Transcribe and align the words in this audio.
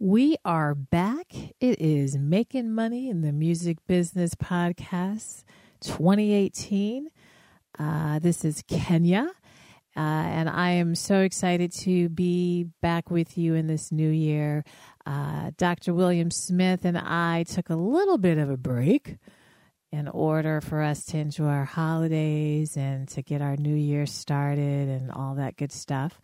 We 0.00 0.36
are 0.44 0.76
back. 0.76 1.26
It 1.58 1.80
is 1.80 2.16
Making 2.16 2.72
Money 2.72 3.10
in 3.10 3.22
the 3.22 3.32
Music 3.32 3.78
Business 3.88 4.36
Podcast 4.36 5.42
2018. 5.80 7.08
Uh, 7.76 8.20
this 8.20 8.44
is 8.44 8.62
Kenya, 8.68 9.28
uh, 9.96 9.98
and 9.98 10.48
I 10.48 10.70
am 10.70 10.94
so 10.94 11.22
excited 11.22 11.72
to 11.78 12.08
be 12.10 12.68
back 12.80 13.10
with 13.10 13.36
you 13.36 13.54
in 13.54 13.66
this 13.66 13.90
new 13.90 14.08
year. 14.08 14.62
Uh, 15.04 15.50
Dr. 15.56 15.92
William 15.92 16.30
Smith 16.30 16.84
and 16.84 16.96
I 16.96 17.42
took 17.42 17.68
a 17.68 17.74
little 17.74 18.18
bit 18.18 18.38
of 18.38 18.48
a 18.50 18.56
break 18.56 19.16
in 19.90 20.06
order 20.06 20.60
for 20.60 20.82
us 20.82 21.06
to 21.06 21.18
enjoy 21.18 21.46
our 21.46 21.64
holidays 21.64 22.76
and 22.76 23.08
to 23.08 23.22
get 23.22 23.40
our 23.40 23.56
new 23.56 23.74
year 23.74 24.06
started 24.06 24.88
and 24.88 25.10
all 25.10 25.34
that 25.34 25.56
good 25.56 25.72
stuff. 25.72 26.20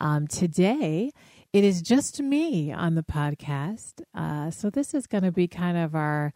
Um, 0.00 0.28
today, 0.28 1.12
it 1.52 1.64
is 1.64 1.80
just 1.80 2.20
me 2.20 2.72
on 2.72 2.94
the 2.94 3.02
podcast. 3.02 4.02
Uh, 4.14 4.50
so 4.50 4.70
this 4.70 4.92
is 4.92 5.06
going 5.06 5.24
to 5.24 5.32
be 5.32 5.48
kind 5.48 5.78
of 5.78 5.94
our 5.94 6.32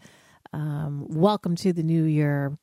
um, 0.52 1.06
welcome 1.08 1.54
to 1.56 1.72
the 1.72 1.82
new 1.82 2.04
year, 2.04 2.56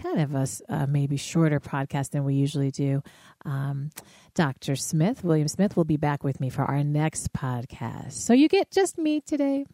kind 0.00 0.20
of 0.20 0.34
a 0.34 0.46
uh, 0.70 0.86
maybe 0.86 1.18
shorter 1.18 1.60
podcast 1.60 2.10
than 2.10 2.24
we 2.24 2.34
usually 2.34 2.70
do. 2.70 3.02
Um, 3.44 3.90
Dr. 4.34 4.76
Smith, 4.76 5.24
William 5.24 5.48
Smith, 5.48 5.76
will 5.76 5.84
be 5.84 5.98
back 5.98 6.24
with 6.24 6.40
me 6.40 6.48
for 6.48 6.62
our 6.62 6.82
next 6.82 7.32
podcast. 7.34 8.12
So 8.12 8.32
you 8.32 8.48
get 8.48 8.70
just 8.70 8.96
me 8.96 9.20
today. 9.20 9.66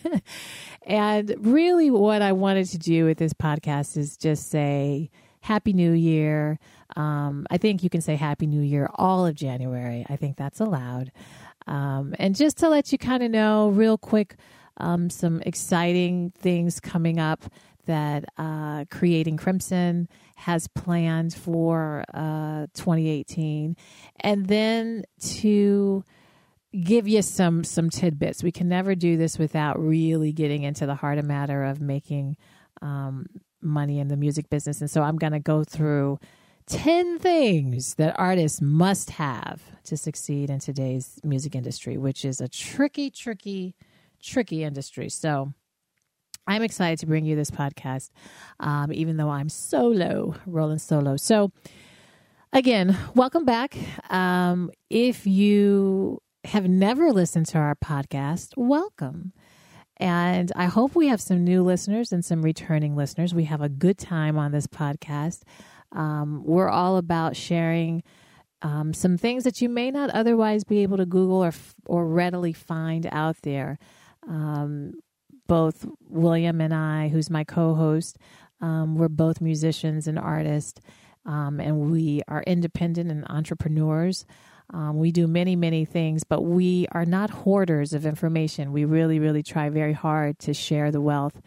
and 0.86 1.34
really, 1.38 1.90
what 1.90 2.22
I 2.22 2.32
wanted 2.32 2.66
to 2.68 2.78
do 2.78 3.04
with 3.04 3.18
this 3.18 3.34
podcast 3.34 3.98
is 3.98 4.16
just 4.16 4.48
say, 4.48 5.10
Happy 5.42 5.72
New 5.72 5.92
Year. 5.92 6.58
Um, 6.96 7.46
I 7.50 7.58
think 7.58 7.82
you 7.82 7.90
can 7.90 8.00
say 8.00 8.14
Happy 8.14 8.46
New 8.46 8.60
Year 8.60 8.88
all 8.94 9.26
of 9.26 9.34
January. 9.34 10.06
I 10.08 10.16
think 10.16 10.36
that's 10.36 10.60
allowed. 10.60 11.10
Um, 11.66 12.14
and 12.18 12.34
just 12.34 12.58
to 12.58 12.68
let 12.68 12.92
you 12.92 12.98
kind 12.98 13.22
of 13.22 13.30
know, 13.30 13.68
real 13.68 13.98
quick, 13.98 14.36
um, 14.78 15.10
some 15.10 15.40
exciting 15.42 16.32
things 16.36 16.80
coming 16.80 17.18
up 17.18 17.44
that 17.86 18.24
uh, 18.38 18.84
Creating 18.90 19.36
Crimson 19.36 20.08
has 20.36 20.68
planned 20.68 21.34
for 21.34 22.04
uh, 22.14 22.66
2018, 22.74 23.76
and 24.20 24.46
then 24.46 25.04
to 25.20 26.04
give 26.80 27.06
you 27.06 27.22
some 27.22 27.64
some 27.64 27.90
tidbits. 27.90 28.42
We 28.42 28.52
can 28.52 28.68
never 28.68 28.94
do 28.94 29.16
this 29.16 29.38
without 29.38 29.78
really 29.78 30.32
getting 30.32 30.62
into 30.62 30.86
the 30.86 30.94
heart 30.94 31.18
of 31.18 31.24
matter 31.24 31.64
of 31.64 31.80
making 31.80 32.36
um, 32.80 33.26
money 33.60 33.98
in 33.98 34.08
the 34.08 34.16
music 34.16 34.48
business, 34.48 34.80
and 34.80 34.90
so 34.90 35.02
I'm 35.02 35.16
going 35.16 35.32
to 35.32 35.40
go 35.40 35.64
through 35.64 36.18
10 36.66 37.18
things 37.18 37.94
that 37.94 38.14
artists 38.18 38.60
must 38.60 39.10
have 39.10 39.62
to 39.84 39.96
succeed 39.96 40.50
in 40.50 40.58
today's 40.58 41.18
music 41.24 41.54
industry, 41.54 41.96
which 41.96 42.24
is 42.24 42.40
a 42.40 42.48
tricky, 42.48 43.10
tricky, 43.10 43.74
tricky 44.22 44.62
industry. 44.62 45.08
So 45.08 45.52
I'm 46.46 46.62
excited 46.62 46.98
to 47.00 47.06
bring 47.06 47.24
you 47.24 47.36
this 47.36 47.50
podcast, 47.50 48.10
um, 48.60 48.92
even 48.92 49.16
though 49.16 49.30
I'm 49.30 49.48
solo, 49.48 50.34
rolling 50.46 50.78
solo. 50.78 51.16
So, 51.16 51.52
again, 52.52 52.96
welcome 53.14 53.44
back. 53.44 53.76
Um, 54.10 54.70
if 54.90 55.26
you 55.26 56.20
have 56.44 56.68
never 56.68 57.12
listened 57.12 57.46
to 57.46 57.58
our 57.58 57.76
podcast, 57.76 58.54
welcome. 58.56 59.32
And 59.98 60.50
I 60.56 60.64
hope 60.64 60.96
we 60.96 61.06
have 61.08 61.20
some 61.20 61.44
new 61.44 61.62
listeners 61.62 62.10
and 62.10 62.24
some 62.24 62.42
returning 62.42 62.96
listeners. 62.96 63.32
We 63.32 63.44
have 63.44 63.60
a 63.60 63.68
good 63.68 63.98
time 63.98 64.36
on 64.36 64.50
this 64.50 64.66
podcast. 64.66 65.42
Um, 65.94 66.42
we're 66.44 66.68
all 66.68 66.96
about 66.96 67.36
sharing 67.36 68.02
um, 68.62 68.94
some 68.94 69.18
things 69.18 69.44
that 69.44 69.60
you 69.60 69.68
may 69.68 69.90
not 69.90 70.10
otherwise 70.10 70.64
be 70.64 70.82
able 70.82 70.96
to 70.96 71.06
Google 71.06 71.42
or 71.44 71.52
or 71.86 72.06
readily 72.06 72.52
find 72.52 73.06
out 73.10 73.36
there. 73.42 73.78
Um, 74.28 74.94
both 75.48 75.84
William 76.08 76.60
and 76.60 76.72
I, 76.72 77.08
who's 77.08 77.28
my 77.28 77.44
co-host, 77.44 78.16
um, 78.60 78.94
we're 78.94 79.08
both 79.08 79.40
musicians 79.40 80.06
and 80.06 80.18
artists, 80.18 80.80
um, 81.26 81.60
and 81.60 81.90
we 81.90 82.22
are 82.28 82.42
independent 82.46 83.10
and 83.10 83.26
entrepreneurs. 83.28 84.24
Um, 84.72 84.96
we 84.98 85.10
do 85.10 85.26
many, 85.26 85.56
many 85.56 85.84
things, 85.84 86.24
but 86.24 86.42
we 86.42 86.86
are 86.92 87.04
not 87.04 87.30
hoarders 87.30 87.92
of 87.92 88.06
information. 88.06 88.72
We 88.72 88.84
really, 88.84 89.18
really 89.18 89.42
try 89.42 89.68
very 89.68 89.92
hard 89.92 90.38
to 90.40 90.54
share 90.54 90.90
the 90.90 91.00
wealth 91.00 91.42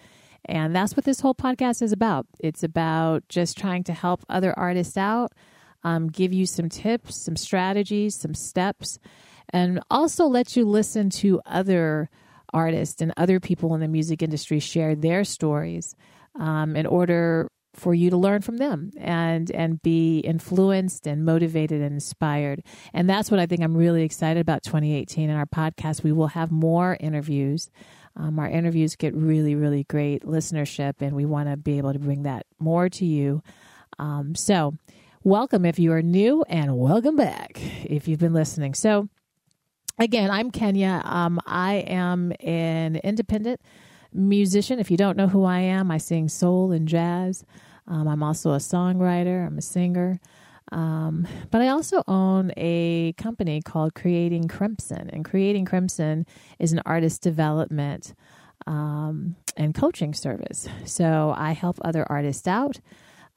and 0.46 0.76
that's 0.76 0.96
what 0.96 1.06
this 1.06 1.20
whole 1.20 1.36
podcast 1.36 1.82
is 1.82 1.92
about. 1.92 2.28
It's 2.40 2.64
about 2.64 3.28
just 3.30 3.58
trying 3.58 3.84
to 3.86 3.94
help 3.94 4.26
other 4.30 4.58
artists 4.58 4.98
out, 4.98 5.32
um, 5.84 6.08
give 6.08 6.34
you 6.34 6.46
some 6.46 6.70
tips, 6.70 7.16
some 7.16 7.36
strategies, 7.36 8.16
some 8.16 8.34
steps, 8.34 9.00
and 9.50 9.80
also 9.90 10.26
let 10.26 10.56
you 10.56 10.66
listen 10.66 11.10
to 11.12 11.42
other 11.46 12.10
artists 12.54 13.02
and 13.02 13.14
other 13.18 13.40
people 13.40 13.74
in 13.76 13.82
the 13.82 13.88
music 13.88 14.22
industry 14.22 14.60
share 14.60 14.96
their 14.96 15.24
stories 15.24 15.96
um, 16.40 16.76
in 16.76 16.86
order 16.86 17.50
for 17.76 17.94
you 17.94 18.10
to 18.10 18.18
learn 18.18 18.42
from 18.42 18.58
them 18.58 18.92
and 18.98 19.52
and 19.52 19.82
be 19.82 20.20
influenced 20.20 21.06
and 21.06 21.26
motivated 21.26 21.82
and 21.82 21.94
inspired. 21.94 22.64
And 22.94 23.10
that's 23.10 23.30
what 23.30 23.40
I 23.40 23.46
think 23.46 23.62
I'm 23.62 23.76
really 23.76 24.04
excited 24.04 24.40
about 24.40 24.64
2018 24.64 25.30
in 25.30 25.36
our 25.36 25.46
podcast. 25.46 26.04
We 26.04 26.14
will 26.14 26.28
have 26.28 26.52
more 26.52 26.98
interviews. 27.00 27.70
Um, 28.16 28.40
our 28.40 28.48
interviews 28.48 28.96
get 28.96 29.14
really, 29.14 29.56
really 29.56 29.84
great 29.84 30.24
listenership, 30.24 31.02
and 31.02 31.16
we 31.16 31.26
want 31.26 31.50
to 31.50 31.58
be 31.58 31.78
able 31.78 31.94
to 31.94 32.00
bring 32.00 32.24
that 32.24 32.46
more 32.60 32.90
to 32.90 33.06
you. 33.06 33.44
Um, 34.00 34.36
so, 34.36 34.76
welcome 35.24 35.66
if 35.66 35.80
you 35.80 35.92
are 35.92 36.02
new, 36.02 36.44
and 36.48 36.78
welcome 36.78 37.18
back 37.18 37.60
if 37.84 38.08
you've 38.08 38.20
been 38.20 38.34
listening. 38.34 38.74
So, 38.74 39.10
again, 40.00 40.32
I'm 40.32 40.50
Kenya. 40.50 41.02
Um, 41.04 41.42
I 41.46 41.76
am 41.88 42.32
an 42.40 42.96
independent 42.98 43.60
musician. 44.14 44.80
If 44.80 44.90
you 44.90 44.98
don't 44.98 45.18
know 45.18 45.28
who 45.28 45.44
I 45.44 45.60
am, 45.60 45.92
I 45.92 45.98
sing 45.98 46.30
soul 46.30 46.72
and 46.72 46.88
jazz. 46.88 47.44
Um, 47.88 48.08
I'm 48.08 48.24
also 48.24 48.52
a 48.52 48.58
songwriter, 48.58 49.46
I'm 49.46 49.58
a 49.58 49.62
singer. 49.62 50.20
Um, 50.72 51.28
but 51.52 51.62
I 51.62 51.70
also 51.70 52.04
own 52.08 52.52
a 52.58 53.14
company 53.14 53.62
called 53.62 53.94
Creating 53.94 54.48
Crimson, 54.48 55.10
and 55.12 55.24
Creating 55.24 55.66
Crimson 55.66 56.26
is 56.60 56.74
an 56.74 56.82
artist 56.86 57.22
development 57.22 58.14
um, 58.66 59.36
and 59.56 59.76
coaching 59.76 60.14
service. 60.14 60.68
So 60.86 61.34
I 61.36 61.52
help 61.52 61.78
other 61.84 62.06
artists 62.10 62.48
out. 62.48 62.80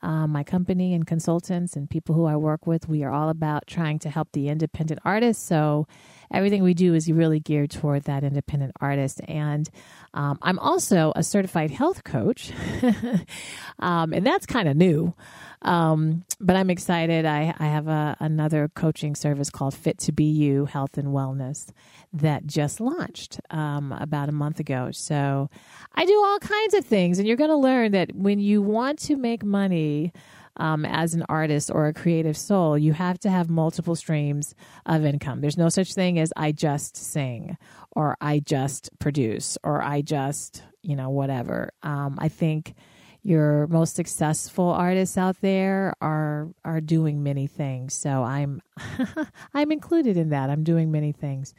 Um, 0.00 0.30
my 0.30 0.44
company 0.44 0.94
and 0.94 1.06
consultants 1.06 1.74
and 1.74 1.90
people 1.90 2.14
who 2.14 2.24
I 2.24 2.36
work 2.36 2.66
with, 2.66 2.88
we 2.88 3.02
are 3.02 3.10
all 3.10 3.28
about 3.28 3.66
trying 3.66 3.98
to 4.00 4.10
help 4.10 4.28
the 4.32 4.48
independent 4.48 5.00
artist. 5.04 5.44
So 5.46 5.88
everything 6.32 6.62
we 6.62 6.74
do 6.74 6.94
is 6.94 7.10
really 7.10 7.40
geared 7.40 7.70
toward 7.70 8.04
that 8.04 8.24
independent 8.24 8.72
artist. 8.80 9.20
And 9.28 9.68
um, 10.14 10.38
I'm 10.42 10.58
also 10.58 11.12
a 11.16 11.22
certified 11.22 11.70
health 11.70 12.04
coach, 12.04 12.52
um, 13.78 14.12
and 14.12 14.26
that's 14.26 14.46
kind 14.46 14.68
of 14.68 14.76
new. 14.76 15.14
Um, 15.62 16.24
but 16.40 16.56
I'm 16.56 16.70
excited. 16.70 17.26
I, 17.26 17.54
I 17.58 17.66
have 17.66 17.88
a, 17.88 18.16
another 18.20 18.68
coaching 18.74 19.14
service 19.14 19.50
called 19.50 19.74
Fit 19.74 19.98
to 20.00 20.12
Be 20.12 20.24
You 20.24 20.66
Health 20.66 20.98
and 20.98 21.08
Wellness 21.08 21.70
that 22.12 22.46
just 22.46 22.80
launched 22.80 23.40
um, 23.50 23.92
about 23.92 24.28
a 24.28 24.32
month 24.32 24.60
ago. 24.60 24.90
So 24.92 25.50
I 25.94 26.04
do 26.04 26.14
all 26.24 26.38
kinds 26.38 26.74
of 26.74 26.84
things, 26.84 27.18
and 27.18 27.26
you're 27.26 27.36
going 27.36 27.50
to 27.50 27.56
learn 27.56 27.92
that 27.92 28.14
when 28.14 28.38
you 28.38 28.62
want 28.62 28.98
to 29.00 29.16
make 29.16 29.44
money, 29.44 30.12
um, 30.58 30.84
as 30.84 31.14
an 31.14 31.24
artist 31.28 31.70
or 31.72 31.86
a 31.86 31.94
creative 31.94 32.36
soul, 32.36 32.76
you 32.76 32.92
have 32.92 33.18
to 33.20 33.30
have 33.30 33.48
multiple 33.48 33.94
streams 33.94 34.54
of 34.86 35.04
income. 35.04 35.40
There's 35.40 35.58
no 35.58 35.68
such 35.68 35.94
thing 35.94 36.18
as 36.18 36.32
I 36.36 36.52
just 36.52 36.96
sing 36.96 37.56
or 37.92 38.16
I 38.20 38.40
just 38.40 38.90
produce 38.98 39.56
or 39.62 39.82
I 39.82 40.02
just, 40.02 40.62
you 40.82 40.96
know, 40.96 41.10
whatever. 41.10 41.70
Um, 41.82 42.16
I 42.18 42.28
think 42.28 42.74
your 43.22 43.66
most 43.66 43.94
successful 43.94 44.70
artists 44.70 45.18
out 45.18 45.40
there 45.40 45.94
are 46.00 46.48
are 46.64 46.80
doing 46.80 47.22
many 47.22 47.46
things. 47.46 47.94
So 47.94 48.22
I'm 48.22 48.62
I'm 49.54 49.72
included 49.72 50.16
in 50.16 50.30
that. 50.30 50.50
I'm 50.50 50.64
doing 50.64 50.90
many 50.90 51.12
things. 51.12 51.54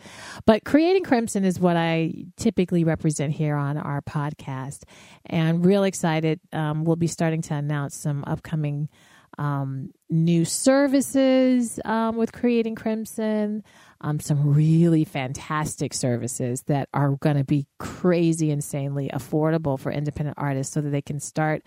But 0.45 0.63
creating 0.63 1.03
crimson 1.03 1.43
is 1.43 1.59
what 1.59 1.75
I 1.77 2.25
typically 2.37 2.83
represent 2.83 3.33
here 3.33 3.55
on 3.55 3.77
our 3.77 4.01
podcast. 4.01 4.83
And 5.25 5.65
real 5.65 5.83
excited. 5.83 6.39
Um, 6.53 6.85
we'll 6.85 6.95
be 6.95 7.07
starting 7.07 7.41
to 7.43 7.55
announce 7.55 7.95
some 7.95 8.23
upcoming 8.25 8.89
um, 9.39 9.91
new 10.09 10.43
services 10.43 11.79
um, 11.85 12.17
with 12.17 12.33
Creating 12.33 12.75
Crimson, 12.75 13.63
um, 14.01 14.19
some 14.19 14.53
really 14.53 15.05
fantastic 15.05 15.93
services 15.93 16.63
that 16.63 16.89
are 16.93 17.11
going 17.11 17.37
to 17.37 17.45
be 17.45 17.65
crazy, 17.79 18.51
insanely 18.51 19.09
affordable 19.13 19.79
for 19.79 19.93
independent 19.93 20.37
artists 20.37 20.73
so 20.73 20.81
that 20.81 20.89
they 20.89 21.01
can 21.01 21.21
start 21.21 21.63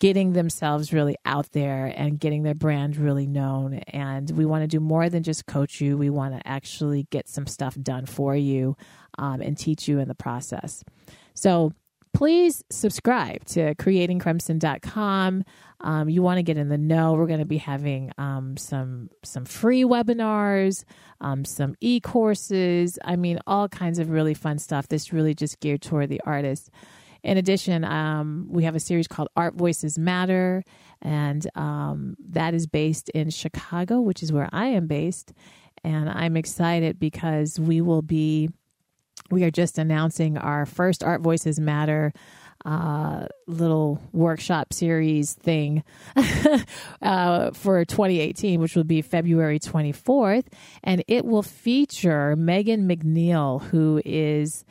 getting 0.00 0.32
themselves 0.32 0.94
really 0.94 1.16
out 1.26 1.52
there 1.52 1.92
and 1.94 2.18
getting 2.18 2.44
their 2.44 2.54
brand 2.54 2.96
really 2.96 3.26
known. 3.26 3.74
And 3.88 4.30
we 4.30 4.46
want 4.46 4.62
to 4.62 4.66
do 4.66 4.80
more 4.80 5.10
than 5.10 5.22
just 5.22 5.44
coach 5.44 5.82
you, 5.82 5.98
we 5.98 6.08
want 6.08 6.34
to 6.34 6.48
actually 6.48 7.06
get 7.10 7.28
some 7.28 7.46
stuff 7.46 7.76
done 7.82 8.06
for 8.06 8.34
you 8.34 8.74
um, 9.18 9.42
and 9.42 9.58
teach 9.58 9.86
you 9.86 9.98
in 9.98 10.08
the 10.08 10.14
process. 10.14 10.82
So, 11.34 11.74
please 12.20 12.62
subscribe 12.68 13.42
to 13.46 13.74
creatingcrimson.com. 13.76 15.42
Um, 15.80 16.10
you 16.10 16.20
want 16.20 16.36
to 16.36 16.42
get 16.42 16.58
in 16.58 16.68
the 16.68 16.76
know. 16.76 17.14
We're 17.14 17.26
going 17.26 17.38
to 17.38 17.46
be 17.46 17.56
having 17.56 18.12
um, 18.18 18.58
some 18.58 19.08
some 19.24 19.46
free 19.46 19.84
webinars, 19.84 20.84
um, 21.22 21.46
some 21.46 21.76
e 21.80 21.98
courses. 21.98 22.98
I 23.02 23.16
mean, 23.16 23.38
all 23.46 23.70
kinds 23.70 23.98
of 23.98 24.10
really 24.10 24.34
fun 24.34 24.58
stuff. 24.58 24.88
This 24.88 25.14
really 25.14 25.34
just 25.34 25.60
geared 25.60 25.80
toward 25.80 26.10
the 26.10 26.20
artists. 26.26 26.68
In 27.22 27.38
addition, 27.38 27.84
um, 27.84 28.48
we 28.50 28.64
have 28.64 28.76
a 28.76 28.80
series 28.80 29.08
called 29.08 29.28
Art 29.34 29.54
Voices 29.54 29.98
Matter, 29.98 30.62
and 31.00 31.46
um, 31.54 32.16
that 32.28 32.52
is 32.52 32.66
based 32.66 33.08
in 33.14 33.30
Chicago, 33.30 34.02
which 34.02 34.22
is 34.22 34.30
where 34.30 34.50
I 34.52 34.66
am 34.66 34.88
based. 34.88 35.32
And 35.82 36.10
I'm 36.10 36.36
excited 36.36 37.00
because 37.00 37.58
we 37.58 37.80
will 37.80 38.02
be 38.02 38.50
we 39.30 39.44
are 39.44 39.50
just 39.50 39.78
announcing 39.78 40.36
our 40.36 40.66
first 40.66 41.02
Art 41.02 41.20
Voices 41.20 41.60
Matter 41.60 42.12
uh, 42.64 43.26
little 43.46 44.00
workshop 44.12 44.72
series 44.72 45.34
thing 45.34 45.82
uh, 47.02 47.50
for 47.52 47.84
2018, 47.84 48.60
which 48.60 48.76
will 48.76 48.84
be 48.84 49.02
February 49.02 49.58
24th. 49.58 50.44
And 50.82 51.02
it 51.08 51.24
will 51.24 51.42
feature 51.42 52.36
Meagan 52.36 52.88
McNeal, 52.88 53.62
who 53.62 54.02
is. 54.04 54.64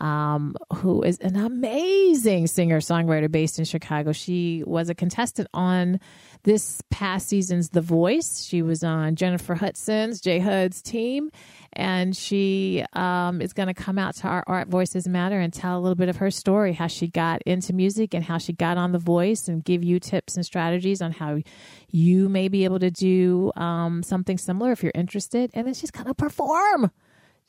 Um, 0.00 0.56
who 0.74 1.02
is 1.02 1.18
an 1.18 1.36
amazing 1.36 2.48
singer 2.48 2.80
songwriter 2.80 3.30
based 3.30 3.60
in 3.60 3.64
Chicago. 3.64 4.12
She 4.12 4.64
was 4.66 4.88
a 4.88 4.94
contestant 4.94 5.48
on 5.54 6.00
this 6.42 6.82
past 6.90 7.28
season's 7.28 7.70
The 7.70 7.80
Voice. 7.80 8.44
She 8.44 8.60
was 8.60 8.82
on 8.82 9.14
Jennifer 9.14 9.54
Hudson's, 9.54 10.20
J 10.20 10.40
Hud's 10.40 10.82
team, 10.82 11.30
and 11.72 12.16
she 12.16 12.84
um, 12.92 13.40
is 13.40 13.52
going 13.52 13.68
to 13.68 13.74
come 13.74 13.98
out 13.98 14.16
to 14.16 14.26
our 14.26 14.44
Art 14.46 14.68
Voices 14.68 15.06
Matter 15.06 15.38
and 15.38 15.52
tell 15.52 15.78
a 15.78 15.80
little 15.80 15.94
bit 15.94 16.08
of 16.08 16.16
her 16.16 16.30
story, 16.30 16.72
how 16.72 16.88
she 16.88 17.06
got 17.06 17.40
into 17.42 17.72
music 17.72 18.14
and 18.14 18.24
how 18.24 18.38
she 18.38 18.52
got 18.52 18.76
on 18.76 18.92
The 18.92 18.98
Voice, 18.98 19.48
and 19.48 19.64
give 19.64 19.84
you 19.84 20.00
tips 20.00 20.36
and 20.36 20.44
strategies 20.44 21.00
on 21.00 21.12
how 21.12 21.40
you 21.88 22.28
may 22.28 22.48
be 22.48 22.64
able 22.64 22.80
to 22.80 22.90
do 22.90 23.52
um, 23.56 24.02
something 24.02 24.38
similar 24.38 24.72
if 24.72 24.82
you're 24.82 24.92
interested. 24.94 25.50
And 25.54 25.66
then 25.66 25.74
she's 25.74 25.92
going 25.92 26.06
to 26.06 26.14
perform. 26.14 26.90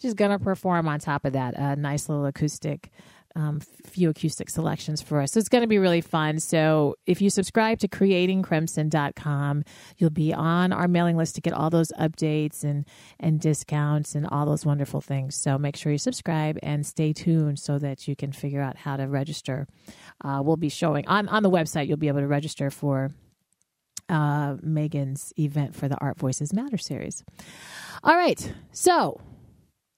She's 0.01 0.13
to 0.13 0.39
perform 0.39 0.87
on 0.87 0.99
top 0.99 1.25
of 1.25 1.33
that 1.33 1.55
a 1.57 1.75
nice 1.75 2.09
little 2.09 2.25
acoustic 2.25 2.91
um, 3.35 3.59
few 3.59 4.09
acoustic 4.09 4.49
selections 4.49 5.01
for 5.01 5.21
us. 5.21 5.33
So 5.33 5.39
it's 5.39 5.49
going 5.49 5.63
to 5.63 5.67
be 5.67 5.77
really 5.77 6.01
fun. 6.01 6.39
So 6.39 6.95
if 7.05 7.21
you 7.21 7.29
subscribe 7.29 7.79
to 7.79 7.87
creatingcrimson.com, 7.87 9.63
you'll 9.97 10.09
be 10.09 10.33
on 10.33 10.71
our 10.71 10.87
mailing 10.87 11.17
list 11.17 11.35
to 11.35 11.41
get 11.41 11.53
all 11.53 11.69
those 11.69 11.91
updates 11.99 12.63
and, 12.63 12.85
and 13.19 13.39
discounts 13.39 14.15
and 14.15 14.25
all 14.27 14.45
those 14.45 14.65
wonderful 14.65 15.01
things. 15.01 15.35
So 15.35 15.57
make 15.57 15.75
sure 15.75 15.91
you 15.91 15.97
subscribe 15.97 16.57
and 16.63 16.85
stay 16.85 17.11
tuned 17.11 17.59
so 17.59 17.77
that 17.79 18.07
you 18.07 18.15
can 18.15 18.31
figure 18.31 18.61
out 18.61 18.77
how 18.77 18.95
to 18.95 19.03
register. 19.03 19.67
Uh, 20.23 20.41
we'll 20.43 20.55
be 20.55 20.69
showing 20.69 21.05
on, 21.07 21.27
on 21.27 21.43
the 21.43 21.51
website, 21.51 21.87
you'll 21.87 21.97
be 21.97 22.07
able 22.07 22.21
to 22.21 22.27
register 22.27 22.69
for 22.69 23.11
uh, 24.07 24.55
Meagan's 24.61 25.33
event 25.37 25.75
for 25.75 25.89
the 25.89 25.97
Art 25.99 26.17
Voices 26.17 26.53
Matter 26.53 26.77
series. 26.77 27.23
All 28.03 28.15
right. 28.15 28.53
So 28.71 29.19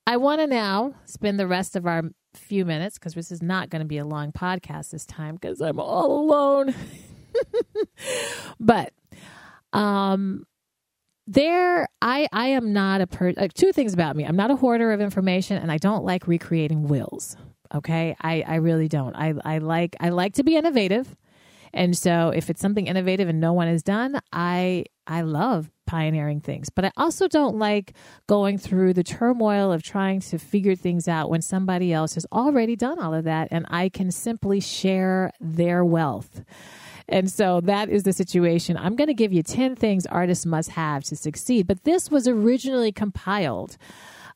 I 0.07 0.15
want 0.15 0.39
to 0.39 0.47
now 0.47 0.95
spend 1.05 1.37
the 1.37 1.47
rest 1.47 1.75
of 1.75 1.85
our 1.85 2.01
few 2.33 2.63
minutes 2.63 2.97
because 2.97 3.13
this 3.13 3.29
is 3.29 3.41
not 3.41 3.69
going 3.69 3.81
to 3.81 3.85
be 3.85 3.97
a 3.97 4.05
long 4.05 4.31
podcast 4.31 4.91
this 4.91 5.05
time 5.05 5.35
because 5.35 5.59
I'm 5.59 5.81
all 5.81 6.21
alone. 6.21 6.73
but 8.59 8.93
um 9.73 10.45
there 11.27 11.89
I 12.01 12.29
I 12.31 12.47
am 12.47 12.71
not 12.71 13.01
a 13.01 13.07
per 13.07 13.33
like, 13.35 13.53
two 13.53 13.73
things 13.73 13.93
about 13.93 14.15
me. 14.15 14.23
I'm 14.23 14.37
not 14.37 14.49
a 14.49 14.55
hoarder 14.55 14.93
of 14.93 15.01
information 15.01 15.57
and 15.57 15.69
I 15.69 15.77
don't 15.77 16.05
like 16.05 16.25
recreating 16.25 16.87
wills. 16.87 17.35
Okay? 17.75 18.15
I 18.21 18.43
I 18.47 18.55
really 18.55 18.87
don't. 18.87 19.13
I 19.13 19.33
I 19.43 19.57
like 19.57 19.97
I 19.99 20.07
like 20.09 20.35
to 20.35 20.43
be 20.45 20.55
innovative. 20.55 21.17
And 21.77 21.95
so 21.95 22.33
if 22.35 22.49
it's 22.49 22.59
something 22.59 22.87
innovative 22.87 23.29
and 23.29 23.39
no 23.39 23.53
one 23.53 23.67
has 23.67 23.83
done, 23.83 24.19
I 24.33 24.85
I 25.05 25.21
love 25.21 25.69
pioneering 25.85 26.41
things. 26.41 26.69
But 26.69 26.85
I 26.85 26.91
also 26.97 27.27
don't 27.27 27.57
like 27.57 27.93
going 28.27 28.57
through 28.57 28.93
the 28.93 29.03
turmoil 29.03 29.71
of 29.71 29.83
trying 29.83 30.19
to 30.21 30.39
figure 30.39 30.75
things 30.75 31.07
out 31.07 31.29
when 31.29 31.41
somebody 31.41 31.93
else 31.93 32.15
has 32.15 32.25
already 32.31 32.75
done 32.75 32.99
all 32.99 33.13
of 33.13 33.23
that 33.25 33.47
and 33.51 33.65
I 33.69 33.89
can 33.89 34.11
simply 34.11 34.59
share 34.59 35.31
their 35.39 35.85
wealth. 35.85 36.43
And 37.07 37.31
so 37.31 37.61
that 37.61 37.89
is 37.89 38.03
the 38.03 38.11
situation. 38.11 38.75
I'm 38.75 38.95
going 38.95 39.07
to 39.07 39.13
give 39.13 39.31
you 39.31 39.43
10 39.43 39.75
things 39.75 40.05
artists 40.07 40.45
must 40.45 40.71
have 40.71 41.03
to 41.05 41.15
succeed. 41.15 41.67
But 41.67 41.83
this 41.83 42.11
was 42.11 42.27
originally 42.27 42.91
compiled 42.91 43.77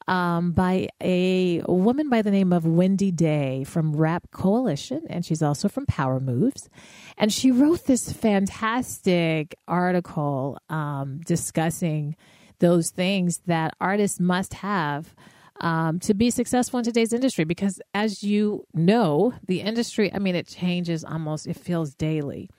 um, 0.08 0.52
by 0.52 0.88
a 1.02 1.62
woman 1.68 2.10
by 2.10 2.22
the 2.22 2.32
name 2.32 2.52
of 2.52 2.66
Wendy 2.66 3.12
Day 3.12 3.64
from 3.64 3.96
Rap 3.96 4.32
Coalition, 4.32 5.04
and 5.10 5.26
she's 5.26 5.42
also 5.42 5.68
from 5.70 5.86
Power 5.86 6.20
Moves. 6.20 6.70
And 7.18 7.32
she 7.32 7.52
wrote 7.52 7.86
this 7.86 8.12
fantastic 8.12 9.56
article 9.68 10.58
um, 10.70 11.22
discussing 11.26 12.16
those 12.60 12.90
things 12.90 13.40
that 13.48 13.76
artists 13.80 14.20
must 14.20 14.56
have. 14.56 15.14
Um, 15.60 16.00
to 16.00 16.16
be 16.16 16.32
successful 16.32 16.80
in 16.80 16.86
today's 16.86 17.14
industry 17.14 17.44
because 17.44 17.80
as 17.94 18.24
you 18.24 18.66
know 18.74 19.32
the 19.46 19.62
industry 19.62 20.12
i 20.12 20.18
mean 20.18 20.34
it 20.34 20.48
changes 20.48 21.04
almost 21.04 21.46
it 21.46 21.56
feels 21.56 21.94
daily 21.94 22.50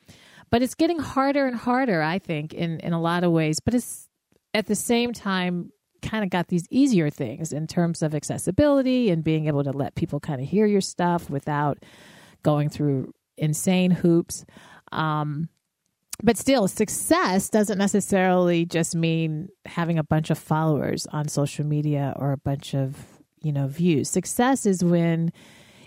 but 0.50 0.62
it's 0.62 0.76
getting 0.76 1.00
harder 1.00 1.46
and 1.46 1.56
harder 1.56 2.00
i 2.00 2.20
think 2.20 2.54
in 2.54 2.78
in 2.78 2.92
a 2.92 3.00
lot 3.00 3.24
of 3.24 3.32
ways 3.32 3.58
but 3.58 3.74
it's 3.74 4.08
at 4.54 4.66
the 4.66 4.76
same 4.76 5.12
time 5.12 5.72
kind 6.02 6.24
of 6.24 6.30
got 6.30 6.48
these 6.48 6.66
easier 6.70 7.10
things 7.10 7.52
in 7.52 7.66
terms 7.66 8.02
of 8.02 8.14
accessibility 8.14 9.10
and 9.10 9.24
being 9.24 9.46
able 9.46 9.64
to 9.64 9.72
let 9.72 9.94
people 9.94 10.20
kind 10.20 10.40
of 10.40 10.48
hear 10.48 10.66
your 10.66 10.80
stuff 10.80 11.30
without 11.30 11.78
going 12.42 12.68
through 12.68 13.12
insane 13.36 13.90
hoops. 13.90 14.44
Um, 14.90 15.48
but 16.22 16.36
still, 16.36 16.68
success 16.68 17.48
doesn't 17.48 17.78
necessarily 17.78 18.64
just 18.64 18.94
mean 18.94 19.48
having 19.66 19.98
a 19.98 20.04
bunch 20.04 20.30
of 20.30 20.38
followers 20.38 21.06
on 21.06 21.28
social 21.28 21.64
media 21.64 22.12
or 22.16 22.32
a 22.32 22.36
bunch 22.36 22.74
of 22.74 22.96
you 23.42 23.52
know 23.52 23.66
views. 23.66 24.08
Success 24.08 24.66
is 24.66 24.84
when 24.84 25.32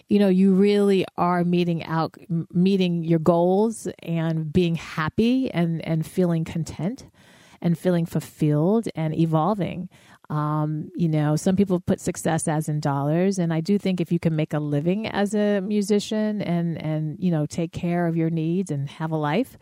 you 0.09 0.19
know 0.19 0.27
you 0.27 0.53
really 0.53 1.05
are 1.17 1.43
meeting 1.43 1.83
out 1.85 2.15
meeting 2.51 3.03
your 3.03 3.19
goals 3.19 3.87
and 4.03 4.51
being 4.51 4.75
happy 4.75 5.49
and 5.51 5.85
and 5.85 6.05
feeling 6.05 6.43
content 6.43 7.05
and 7.61 7.77
feeling 7.77 8.05
fulfilled 8.05 8.87
and 8.95 9.13
evolving. 9.17 9.89
Um, 10.29 10.91
you 10.95 11.07
know, 11.07 11.35
some 11.35 11.55
people 11.55 11.79
put 11.79 11.99
success 11.99 12.47
as 12.47 12.67
in 12.67 12.79
dollars, 12.79 13.37
and 13.37 13.53
I 13.53 13.61
do 13.61 13.77
think 13.77 14.01
if 14.01 14.11
you 14.11 14.19
can 14.19 14.35
make 14.35 14.53
a 14.53 14.59
living 14.59 15.07
as 15.07 15.35
a 15.35 15.61
musician 15.61 16.41
and 16.41 16.81
and 16.81 17.17
you 17.19 17.31
know 17.31 17.45
take 17.45 17.71
care 17.71 18.07
of 18.07 18.15
your 18.15 18.29
needs 18.29 18.71
and 18.71 18.89
have 18.89 19.11
a 19.11 19.17
life, 19.17 19.57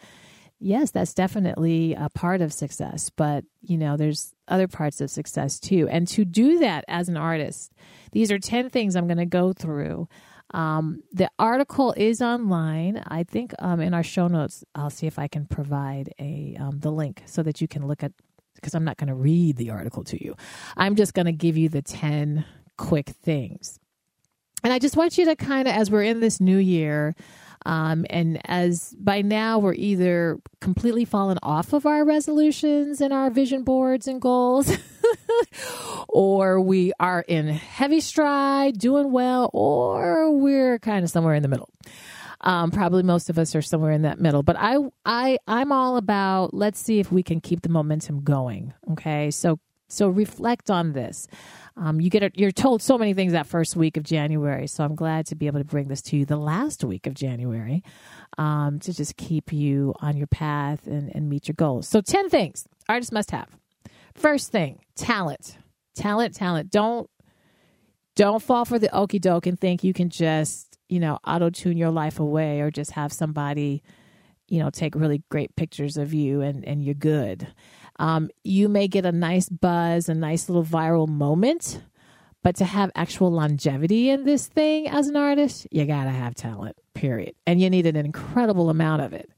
yes, 0.59 0.91
that's 0.91 1.13
definitely 1.13 1.93
a 1.93 2.09
part 2.09 2.41
of 2.41 2.53
success. 2.53 3.09
But 3.09 3.43
you 3.61 3.77
know, 3.77 3.97
there's 3.97 4.33
other 4.47 4.67
parts 4.67 5.01
of 5.01 5.11
success 5.11 5.59
too, 5.59 5.87
and 5.89 6.07
to 6.09 6.23
do 6.23 6.59
that 6.59 6.85
as 6.87 7.09
an 7.09 7.17
artist, 7.17 7.73
these 8.13 8.31
are 8.31 8.39
ten 8.39 8.69
things 8.69 8.95
I'm 8.95 9.07
going 9.07 9.17
to 9.17 9.25
go 9.25 9.51
through. 9.51 10.07
Um, 10.51 11.01
the 11.11 11.29
article 11.39 11.93
is 11.97 12.21
online. 12.21 13.03
I 13.07 13.23
think 13.23 13.53
um, 13.59 13.79
in 13.79 13.93
our 13.93 14.03
show 14.03 14.27
notes, 14.27 14.63
I'll 14.75 14.89
see 14.89 15.07
if 15.07 15.17
I 15.17 15.27
can 15.27 15.45
provide 15.45 16.13
a 16.19 16.55
um, 16.59 16.79
the 16.79 16.91
link 16.91 17.23
so 17.25 17.41
that 17.43 17.61
you 17.61 17.67
can 17.67 17.87
look 17.87 18.03
at 18.03 18.11
because 18.55 18.75
I'm 18.75 18.83
not 18.83 18.97
going 18.97 19.07
to 19.07 19.15
read 19.15 19.57
the 19.57 19.71
article 19.71 20.03
to 20.05 20.23
you. 20.23 20.35
I'm 20.77 20.95
just 20.95 21.13
going 21.13 21.25
to 21.25 21.31
give 21.31 21.57
you 21.57 21.69
the 21.69 21.81
10 21.81 22.45
quick 22.77 23.09
things. 23.09 23.79
And 24.63 24.71
I 24.71 24.79
just 24.79 24.95
want 24.95 25.17
you 25.17 25.25
to 25.25 25.35
kind 25.35 25.67
of, 25.67 25.75
as 25.75 25.91
we're 25.91 26.03
in 26.03 26.21
this 26.21 26.39
new 26.39 26.57
year, 26.57 27.15
um, 27.65 28.05
and 28.09 28.39
as 28.45 28.95
by 28.99 29.21
now 29.21 29.59
we're 29.59 29.73
either 29.73 30.39
completely 30.59 31.05
fallen 31.05 31.37
off 31.41 31.73
of 31.73 31.85
our 31.85 32.03
resolutions 32.03 33.01
and 33.01 33.13
our 33.13 33.29
vision 33.29 33.63
boards 33.63 34.07
and 34.07 34.21
goals, 34.21 34.71
or 36.07 36.59
we 36.61 36.93
are 36.99 37.23
in 37.27 37.47
heavy 37.47 37.99
stride, 37.99 38.77
doing 38.79 39.11
well, 39.11 39.49
or 39.53 40.31
we're 40.31 40.79
kind 40.79 41.03
of 41.03 41.09
somewhere 41.09 41.35
in 41.35 41.41
the 41.41 41.49
middle. 41.49 41.69
Um, 42.41 42.71
probably 42.71 43.03
most 43.03 43.29
of 43.29 43.39
us 43.39 43.55
are 43.55 43.61
somewhere 43.61 43.93
in 43.93 44.01
that 44.01 44.19
middle. 44.19 44.43
But 44.43 44.57
I, 44.59 44.77
I, 45.05 45.37
I'm 45.47 45.71
all 45.71 45.95
about 45.95 46.53
let's 46.53 46.79
see 46.79 46.99
if 46.99 47.09
we 47.09 47.23
can 47.23 47.39
keep 47.39 47.61
the 47.61 47.69
momentum 47.69 48.21
going. 48.21 48.73
Okay, 48.91 49.31
so 49.31 49.59
So 49.93 50.07
reflect 50.09 50.69
on 50.69 50.93
this. 50.93 51.27
Um, 51.75 51.99
you 51.99 52.09
get 52.09 52.23
a, 52.23 52.31
you're 52.35 52.51
told 52.51 52.81
so 52.81 52.97
many 52.97 53.13
things 53.13 53.31
that 53.33 53.47
first 53.47 53.75
week 53.75 53.97
of 53.97 54.03
January. 54.03 54.67
So 54.67 54.83
I'm 54.83 54.95
glad 54.95 55.25
to 55.27 55.35
be 55.35 55.47
able 55.47 55.59
to 55.59 55.65
bring 55.65 55.87
this 55.87 56.01
to 56.03 56.17
you 56.17 56.25
the 56.25 56.37
last 56.37 56.83
week 56.83 57.07
of 57.07 57.13
January 57.13 57.83
um, 58.37 58.79
to 58.81 58.93
just 58.93 59.17
keep 59.17 59.51
you 59.51 59.93
on 59.99 60.17
your 60.17 60.27
path 60.27 60.85
and, 60.87 61.13
and 61.15 61.29
meet 61.29 61.47
your 61.47 61.55
goals. 61.55 61.87
So 61.87 62.01
10 62.01 62.29
things 62.29 62.67
artists 62.87 63.11
must 63.11 63.31
have. 63.31 63.49
First 64.13 64.51
thing, 64.51 64.79
talent. 64.95 65.57
Talent, 65.95 66.35
talent. 66.35 66.69
Don't 66.71 67.09
don't 68.15 68.43
fall 68.43 68.65
for 68.65 68.77
the 68.77 68.95
okey 68.95 69.19
doke 69.19 69.47
and 69.47 69.59
think 69.59 69.83
you 69.83 69.93
can 69.93 70.09
just, 70.09 70.77
you 70.87 70.99
know, 70.99 71.17
auto 71.25 71.49
tune 71.49 71.77
your 71.77 71.89
life 71.89 72.19
away 72.19 72.61
or 72.61 72.69
just 72.69 72.91
have 72.91 73.11
somebody, 73.11 73.81
you 74.47 74.59
know, 74.59 74.69
take 74.69 74.93
really 74.93 75.23
great 75.29 75.55
pictures 75.55 75.97
of 75.97 76.13
you 76.13 76.41
and, 76.41 76.63
and 76.63 76.83
you're 76.83 76.93
good. 76.93 77.47
Um, 77.99 78.29
you 78.43 78.69
may 78.69 78.87
get 78.87 79.05
a 79.05 79.11
nice 79.11 79.49
buzz, 79.49 80.09
a 80.09 80.13
nice 80.13 80.49
little 80.49 80.63
viral 80.63 81.07
moment, 81.07 81.81
but 82.41 82.55
to 82.57 82.65
have 82.65 82.91
actual 82.95 83.31
longevity 83.31 84.09
in 84.09 84.25
this 84.25 84.47
thing 84.47 84.87
as 84.87 85.07
an 85.07 85.15
artist, 85.15 85.67
you 85.71 85.85
got 85.85 86.05
to 86.05 86.09
have 86.09 86.35
talent, 86.35 86.75
period. 86.93 87.35
And 87.45 87.61
you 87.61 87.69
need 87.69 87.85
an 87.85 87.95
incredible 87.95 88.69
amount 88.69 89.01
of 89.01 89.13
it. 89.13 89.29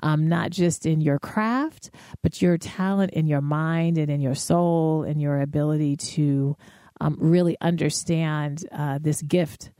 Um, 0.00 0.28
not 0.28 0.50
just 0.50 0.86
in 0.86 1.00
your 1.00 1.18
craft, 1.18 1.90
but 2.22 2.40
your 2.40 2.56
talent 2.56 3.12
in 3.12 3.26
your 3.26 3.40
mind 3.40 3.98
and 3.98 4.10
in 4.10 4.20
your 4.20 4.36
soul 4.36 5.02
and 5.02 5.20
your 5.20 5.40
ability 5.40 5.96
to 5.96 6.56
um, 7.00 7.16
really 7.18 7.56
understand 7.60 8.64
uh, 8.70 8.98
this 9.00 9.22
gift 9.22 9.72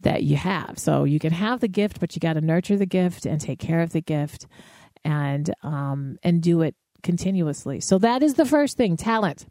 that 0.00 0.22
you 0.22 0.36
have. 0.36 0.78
So 0.78 1.04
you 1.04 1.18
can 1.18 1.32
have 1.32 1.60
the 1.60 1.68
gift, 1.68 1.98
but 1.98 2.14
you 2.14 2.20
got 2.20 2.34
to 2.34 2.42
nurture 2.42 2.76
the 2.76 2.86
gift 2.86 3.24
and 3.24 3.40
take 3.40 3.58
care 3.58 3.80
of 3.80 3.92
the 3.92 4.02
gift, 4.02 4.46
and 5.02 5.52
um, 5.62 6.18
and 6.22 6.42
do 6.42 6.60
it 6.60 6.74
continuously. 7.04 7.78
So 7.78 7.98
that 7.98 8.22
is 8.22 8.34
the 8.34 8.44
first 8.44 8.76
thing, 8.76 8.96
talent. 8.96 9.46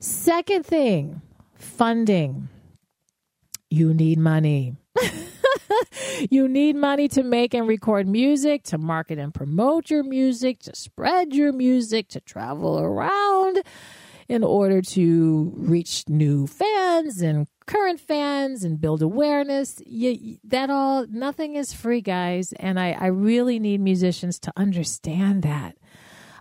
Second 0.00 0.66
thing, 0.66 1.22
funding. 1.54 2.48
You 3.70 3.94
need 3.94 4.18
money. 4.18 4.76
you 6.30 6.48
need 6.48 6.76
money 6.76 7.08
to 7.08 7.22
make 7.22 7.54
and 7.54 7.66
record 7.66 8.06
music, 8.06 8.64
to 8.64 8.78
market 8.78 9.18
and 9.18 9.32
promote 9.32 9.90
your 9.90 10.02
music, 10.02 10.60
to 10.60 10.74
spread 10.74 11.34
your 11.34 11.52
music, 11.52 12.08
to 12.08 12.20
travel 12.20 12.78
around 12.78 13.62
in 14.28 14.44
order 14.44 14.82
to 14.82 15.52
reach 15.56 16.04
new 16.08 16.46
fans 16.46 17.22
and 17.22 17.46
current 17.66 17.98
fans 17.98 18.62
and 18.62 18.80
build 18.80 19.02
awareness. 19.02 19.80
You, 19.86 20.38
that 20.44 20.70
all, 20.70 21.06
nothing 21.08 21.56
is 21.56 21.72
free, 21.72 22.02
guys. 22.02 22.52
And 22.54 22.78
I, 22.78 22.92
I 22.92 23.06
really 23.06 23.58
need 23.58 23.80
musicians 23.80 24.38
to 24.40 24.52
understand 24.56 25.42
that. 25.42 25.76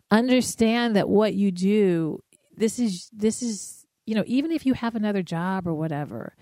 Understand 0.09 0.95
that 0.95 1.09
what 1.09 1.33
you 1.33 1.51
do, 1.51 2.23
this 2.55 2.79
is, 2.79 3.09
this 3.13 3.41
is, 3.41 3.85
you 4.05 4.15
know, 4.15 4.23
even 4.25 4.51
if 4.51 4.65
you 4.65 4.73
have 4.73 4.95
another 4.95 5.21
job 5.21 5.67
or 5.67 5.73
whatever, 5.73 6.33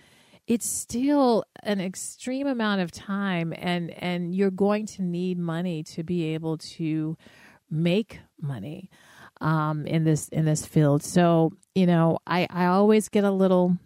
it's 0.47 0.67
still 0.67 1.43
an 1.63 1.81
extreme 1.81 2.47
amount 2.47 2.81
of 2.81 2.91
time 2.91 3.53
and 3.57 3.89
and 3.91 4.35
you're 4.35 4.51
going 4.51 4.85
to 4.85 5.01
need 5.01 5.39
money 5.39 5.83
to 5.83 6.03
be 6.03 6.33
able 6.35 6.57
to 6.57 7.17
make 7.69 8.19
money 8.39 8.89
um, 9.41 9.87
in 9.87 10.03
this 10.03 10.29
in 10.29 10.45
this 10.45 10.65
field. 10.65 11.03
So 11.03 11.53
you 11.73 11.85
know, 11.85 12.19
I 12.27 12.47
I 12.49 12.65
always 12.65 13.09
get 13.09 13.23
a 13.23 13.31
little. 13.31 13.77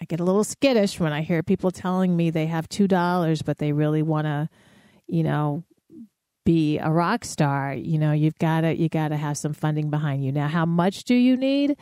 I 0.00 0.04
get 0.04 0.20
a 0.20 0.24
little 0.24 0.44
skittish 0.44 1.00
when 1.00 1.12
I 1.12 1.22
hear 1.22 1.42
people 1.42 1.72
telling 1.72 2.16
me 2.16 2.30
they 2.30 2.46
have 2.46 2.68
two 2.68 2.86
dollars, 2.86 3.42
but 3.42 3.58
they 3.58 3.72
really 3.72 4.02
want 4.02 4.26
to, 4.26 4.48
you 5.08 5.24
know, 5.24 5.64
be 6.48 6.78
a 6.78 6.90
rock 6.90 7.26
star. 7.26 7.74
You 7.74 7.98
know, 7.98 8.12
you've 8.12 8.38
got 8.38 8.62
to 8.62 8.74
you 8.74 8.88
got 8.88 9.08
to 9.08 9.18
have 9.18 9.36
some 9.36 9.52
funding 9.52 9.90
behind 9.90 10.24
you. 10.24 10.32
Now, 10.32 10.48
how 10.48 10.64
much 10.64 11.04
do 11.04 11.14
you 11.14 11.36
need? 11.36 11.76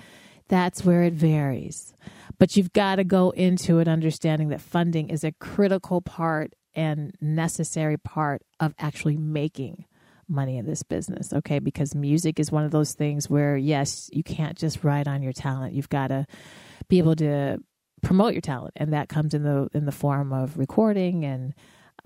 That's 0.49 0.85
where 0.85 1.05
it 1.05 1.13
varies. 1.13 1.95
But 2.41 2.57
you've 2.57 2.73
got 2.73 2.97
to 2.97 3.05
go 3.05 3.31
into 3.31 3.79
it 3.79 3.87
understanding 3.87 4.49
that 4.49 4.61
funding 4.61 5.09
is 5.09 5.23
a 5.23 5.31
critical 5.31 6.01
part 6.01 6.55
and 6.75 7.15
necessary 7.21 7.97
part 7.97 8.43
of 8.59 8.75
actually 8.77 9.17
making 9.17 9.85
money 10.27 10.59
in 10.59 10.67
this 10.67 10.83
business, 10.83 11.33
okay? 11.33 11.61
Because 11.61 11.95
music 11.95 12.41
is 12.41 12.51
one 12.51 12.65
of 12.65 12.73
those 12.73 12.93
things 12.93 13.31
where, 13.31 13.57
yes, 13.57 14.11
you 14.13 14.25
can't 14.25 14.59
just 14.59 14.83
ride 14.83 15.07
on 15.07 15.23
your 15.23 15.33
talent. 15.33 15.75
You've 15.75 15.89
got 15.89 16.09
to 16.09 16.27
be 16.89 16.99
able 16.99 17.15
to 17.15 17.59
promote 18.03 18.33
your 18.33 18.41
talent, 18.43 18.75
and 18.75 18.93
that 18.93 19.09
comes 19.09 19.33
in 19.33 19.45
the 19.45 19.69
in 19.73 19.87
the 19.87 19.93
form 19.93 20.33
of 20.33 20.59
recording 20.59 21.25
and 21.25 21.55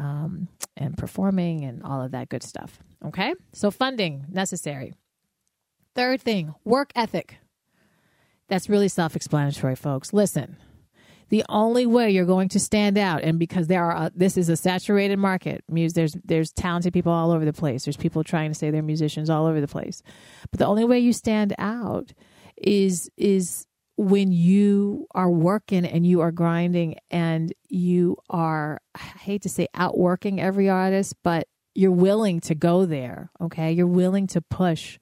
um, 0.00 0.48
and 0.76 0.96
performing 0.96 1.64
and 1.64 1.82
all 1.82 2.02
of 2.02 2.12
that 2.12 2.30
good 2.30 2.42
stuff. 2.42 2.78
Okay, 3.04 3.34
so 3.52 3.70
funding 3.70 4.24
necessary. 4.30 4.94
Third 5.94 6.22
thing, 6.22 6.54
work 6.64 6.90
ethic. 6.96 7.38
That's 8.48 8.68
really 8.68 8.88
self-explanatory, 8.88 9.76
folks. 9.76 10.12
Listen, 10.12 10.56
the 11.28 11.44
only 11.48 11.86
way 11.86 12.10
you're 12.10 12.24
going 12.24 12.48
to 12.48 12.58
stand 12.58 12.96
out 12.98 13.22
and 13.22 13.38
because 13.38 13.66
there 13.66 13.84
are 13.84 13.96
uh, 13.96 14.10
this 14.14 14.36
is 14.36 14.48
a 14.48 14.56
saturated 14.56 15.18
market 15.18 15.62
there's 15.68 16.16
there's 16.24 16.50
talented 16.50 16.92
people 16.92 17.12
all 17.12 17.30
over 17.30 17.44
the 17.44 17.52
place 17.52 17.84
there's 17.84 17.96
people 17.96 18.24
trying 18.24 18.50
to 18.50 18.54
say 18.54 18.70
they're 18.70 18.82
musicians 18.82 19.30
all 19.30 19.46
over 19.46 19.60
the 19.60 19.68
place 19.68 20.02
but 20.50 20.58
the 20.58 20.66
only 20.66 20.84
way 20.84 20.98
you 20.98 21.12
stand 21.12 21.54
out 21.56 22.12
is 22.56 23.08
is 23.16 23.66
when 24.00 24.32
you 24.32 25.06
are 25.14 25.30
working 25.30 25.84
and 25.84 26.06
you 26.06 26.22
are 26.22 26.32
grinding 26.32 26.96
and 27.10 27.52
you 27.68 28.16
are 28.30 28.80
I 28.94 28.98
hate 28.98 29.42
to 29.42 29.50
say 29.50 29.68
outworking 29.74 30.40
every 30.40 30.70
artist 30.70 31.16
but 31.22 31.48
you're 31.74 31.90
willing 31.90 32.40
to 32.40 32.54
go 32.54 32.86
there 32.86 33.30
okay? 33.42 33.72
You're 33.72 33.86
willing 33.86 34.26
to 34.28 34.40
push. 34.40 34.98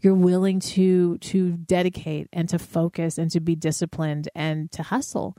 You're 0.00 0.14
willing 0.14 0.60
to 0.60 1.18
to 1.18 1.56
dedicate 1.56 2.28
and 2.32 2.48
to 2.50 2.60
focus 2.60 3.18
and 3.18 3.32
to 3.32 3.40
be 3.40 3.56
disciplined 3.56 4.28
and 4.32 4.70
to 4.70 4.84
hustle 4.84 5.36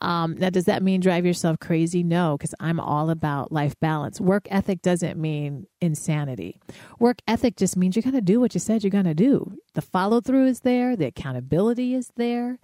um, 0.00 0.36
now, 0.38 0.50
does 0.50 0.64
that 0.64 0.82
mean 0.82 1.00
drive 1.00 1.26
yourself 1.26 1.58
crazy? 1.58 2.02
No, 2.02 2.36
because 2.36 2.54
I'm 2.60 2.80
all 2.80 3.10
about 3.10 3.52
life 3.52 3.78
balance. 3.80 4.20
Work 4.20 4.46
ethic 4.50 4.82
doesn't 4.82 5.18
mean 5.18 5.66
insanity. 5.80 6.60
Work 6.98 7.20
ethic 7.28 7.56
just 7.56 7.76
means 7.76 7.96
you're 7.96 8.02
going 8.02 8.14
to 8.14 8.20
do 8.20 8.40
what 8.40 8.54
you 8.54 8.60
said 8.60 8.82
you're 8.82 8.90
going 8.90 9.04
to 9.04 9.14
do. 9.14 9.58
The 9.74 9.82
follow 9.82 10.20
through 10.20 10.46
is 10.46 10.60
there, 10.60 10.96
the 10.96 11.06
accountability 11.06 11.94
is 11.94 12.10
there. 12.16 12.58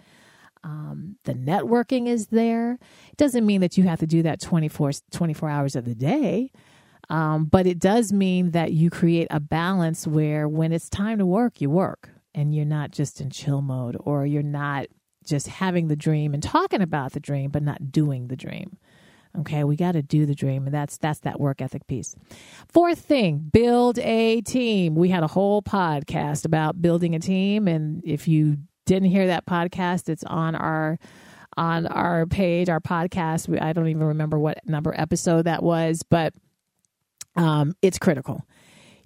Um, 0.65 1.17
the 1.25 1.35
networking 1.35 2.09
is 2.09 2.29
there. 2.29 2.79
It 3.11 3.17
doesn't 3.17 3.47
mean 3.47 3.61
that 3.61 3.77
you 3.77 3.85
have 3.85 4.01
to 4.01 4.07
do 4.07 4.23
that 4.23 4.41
24, 4.41 4.93
24 5.13 5.49
hours 5.49 5.77
of 5.77 5.85
the 5.85 5.95
day. 5.95 6.51
Um, 7.09 7.45
but 7.45 7.67
it 7.67 7.79
does 7.79 8.13
mean 8.13 8.51
that 8.51 8.73
you 8.73 8.91
create 8.91 9.29
a 9.31 9.39
balance 9.39 10.07
where 10.07 10.49
when 10.49 10.73
it's 10.73 10.89
time 10.89 11.19
to 11.19 11.27
work, 11.27 11.61
you 11.61 11.71
work 11.71 12.09
and 12.35 12.53
you're 12.55 12.65
not 12.65 12.91
just 12.91 13.21
in 13.21 13.31
chill 13.31 13.63
mode 13.63 13.97
or 14.01 14.27
you're 14.27 14.43
not 14.43 14.87
just 15.27 15.49
having 15.49 15.89
the 15.89 15.97
dream 15.97 16.35
and 16.35 16.43
talking 16.43 16.81
about 16.81 17.13
the 17.13 17.21
dream, 17.21 17.51
but 17.51 17.63
not 17.63 17.93
doing 17.93 18.29
the 18.29 18.37
dream. 18.37 18.79
Okay, 19.39 19.65
we 19.65 19.77
got 19.77 19.93
to 19.93 20.03
do 20.03 20.25
the 20.25 20.35
dream, 20.35 20.67
and 20.67 20.75
that's 20.75 20.97
that's 20.97 21.21
that 21.21 21.39
work 21.39 21.61
ethic 21.61 21.87
piece. 21.87 22.17
Fourth 22.69 23.01
thing, 23.01 23.39
build 23.53 23.99
a 23.99 24.41
team. 24.41 24.95
We 24.95 25.11
had 25.11 25.23
a 25.23 25.27
whole 25.27 25.61
podcast 25.61 26.47
about 26.47 26.81
building 26.81 27.15
a 27.15 27.19
team, 27.19 27.69
and 27.69 28.03
if 28.05 28.29
you 28.29 28.57
didn't 28.87 29.11
hear 29.11 29.27
that 29.27 29.45
podcast, 29.45 30.09
it's 30.09 30.25
on 30.25 30.55
our 30.55 30.99
on 31.57 31.87
our 31.87 32.27
page, 32.27 32.69
our 32.69 32.81
podcast. 32.81 33.61
I 33.61 33.73
don't 33.73 33.89
even 33.89 34.05
remember 34.05 34.39
what 34.39 34.67
number 34.67 34.95
episode 34.97 35.43
that 35.43 35.63
was, 35.63 36.03
but 36.03 36.33
um, 37.37 37.75
it's 37.83 37.99
critical. 37.99 38.47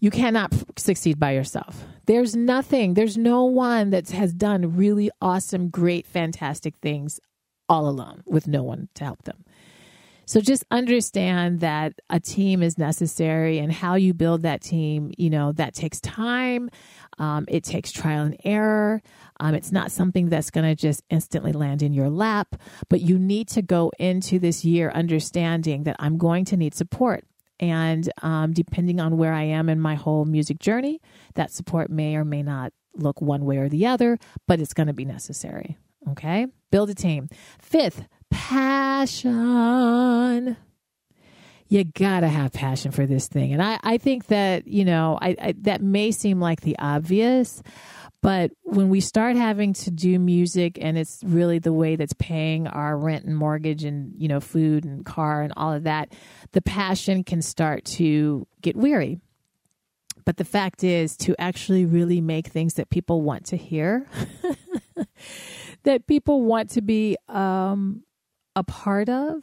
You 0.01 0.11
cannot 0.11 0.55
succeed 0.79 1.21
by 1.21 1.33
yourself. 1.33 1.85
There's 2.07 2.35
nothing, 2.35 2.95
there's 2.95 3.19
no 3.19 3.45
one 3.45 3.91
that 3.91 4.11
has 4.11 4.33
done 4.33 4.77
really 4.77 5.11
awesome, 5.21 5.69
great, 5.69 6.07
fantastic 6.07 6.75
things 6.81 7.21
all 7.69 7.87
alone 7.89 8.23
with 8.27 8.49
no 8.49 8.63
one 8.63 8.89
to 8.95 9.05
help 9.05 9.23
them. 9.25 9.45
So 10.25 10.41
just 10.41 10.65
understand 10.71 11.61
that 11.61 11.95
a 12.09 12.21
team 12.21 12.63
is 12.63 12.79
necessary 12.79 13.59
and 13.59 13.73
how 13.73 13.97
you 13.97 14.15
build 14.15 14.43
that 14.43 14.61
team, 14.61 15.13
you 15.19 15.29
know, 15.29 15.53
that 15.53 15.75
takes 15.75 16.01
time. 16.01 16.71
Um, 17.19 17.47
it 17.49 17.65
takes 17.65 17.91
trial 17.91 18.25
and 18.25 18.37
error. 18.45 19.03
Um, 19.41 19.55
it's 19.55 19.73
not 19.73 19.91
something 19.91 20.29
that's 20.29 20.51
going 20.51 20.67
to 20.67 20.77
just 20.77 21.03
instantly 21.11 21.53
land 21.53 21.83
in 21.83 21.93
your 21.93 22.09
lap, 22.09 22.55
but 22.89 23.01
you 23.01 23.19
need 23.19 23.49
to 23.49 23.63
go 23.63 23.91
into 23.99 24.39
this 24.39 24.65
year 24.65 24.91
understanding 24.91 25.83
that 25.83 25.97
I'm 25.99 26.17
going 26.17 26.45
to 26.47 26.57
need 26.57 26.75
support. 26.75 27.25
And 27.61 28.11
um, 28.23 28.53
depending 28.53 28.99
on 29.01 29.17
where 29.19 29.33
I 29.33 29.43
am 29.45 29.69
in 29.69 29.79
my 29.81 29.95
whole 29.95 30.25
music 30.25 30.59
journey, 30.59 31.01
that 31.35 31.53
support 31.53 31.91
may 31.91 32.17
or 32.17 32.25
may 32.25 32.43
not 32.43 32.73
look 32.97 33.21
one 33.21 33.45
way 33.45 33.59
or 33.59 33.69
the 33.69 33.87
other, 33.87 34.19
but 34.49 34.61
it's 34.61 34.75
going 34.75 34.89
to 34.89 34.93
be 34.93 35.05
necessary. 35.05 35.77
Okay? 36.09 36.47
Build 36.71 36.91
a 36.91 36.95
team. 36.95 37.29
Fifth, 37.61 38.07
passion. 38.31 39.37
You 41.69 41.85
gotta 41.85 42.27
have 42.27 42.53
passion 42.53 42.91
for 42.91 43.07
this 43.07 43.29
thing. 43.29 43.53
And 43.53 43.63
I, 43.63 43.79
I 43.85 43.97
think 43.97 44.27
that, 44.27 44.67
you 44.67 44.85
know, 44.85 45.17
I, 45.23 45.37
I 45.41 45.55
that 45.59 45.81
may 45.81 46.11
seem 46.11 46.41
like 46.41 46.63
the 46.63 46.77
obvious, 46.81 47.63
but 48.23 48.51
when 48.63 48.91
we 48.91 49.01
start 49.01 49.37
having 49.37 49.73
to 49.73 49.91
do 49.91 50.19
music 50.19 50.79
and 50.81 50.99
it's 50.99 51.21
really 51.25 51.59
the 51.59 51.73
way 51.73 51.97
that's 51.97 52.13
paying 52.15 52.67
our 52.67 52.97
rent 52.97 53.25
and 53.25 53.37
mortgage 53.37 53.83
and, 53.85 54.13
you 54.17 54.29
know, 54.29 54.41
food 54.41 54.85
and 54.85 55.07
car 55.07 55.43
and 55.43 55.53
all 55.57 55.73
of 55.73 55.85
that, 55.85 56.13
the 56.53 56.61
passion 56.61 57.25
can 57.25 57.41
start 57.41 57.85
to 57.87 58.47
get 58.61 58.77
weary. 58.77 59.21
But 60.27 60.37
the 60.37 60.45
fact 60.45 60.85
is 60.85 61.17
to 61.19 61.35
actually 61.39 61.87
really 61.87 62.21
make 62.21 62.49
things 62.49 62.75
that 62.75 62.91
people 62.91 63.23
want 63.23 63.47
to 63.47 63.57
hear 63.57 64.07
that 65.85 66.07
people 66.07 66.43
want 66.43 66.71
to 66.71 66.83
be 66.83 67.17
um, 67.29 68.03
a 68.55 68.63
part 68.63 69.09
of, 69.09 69.43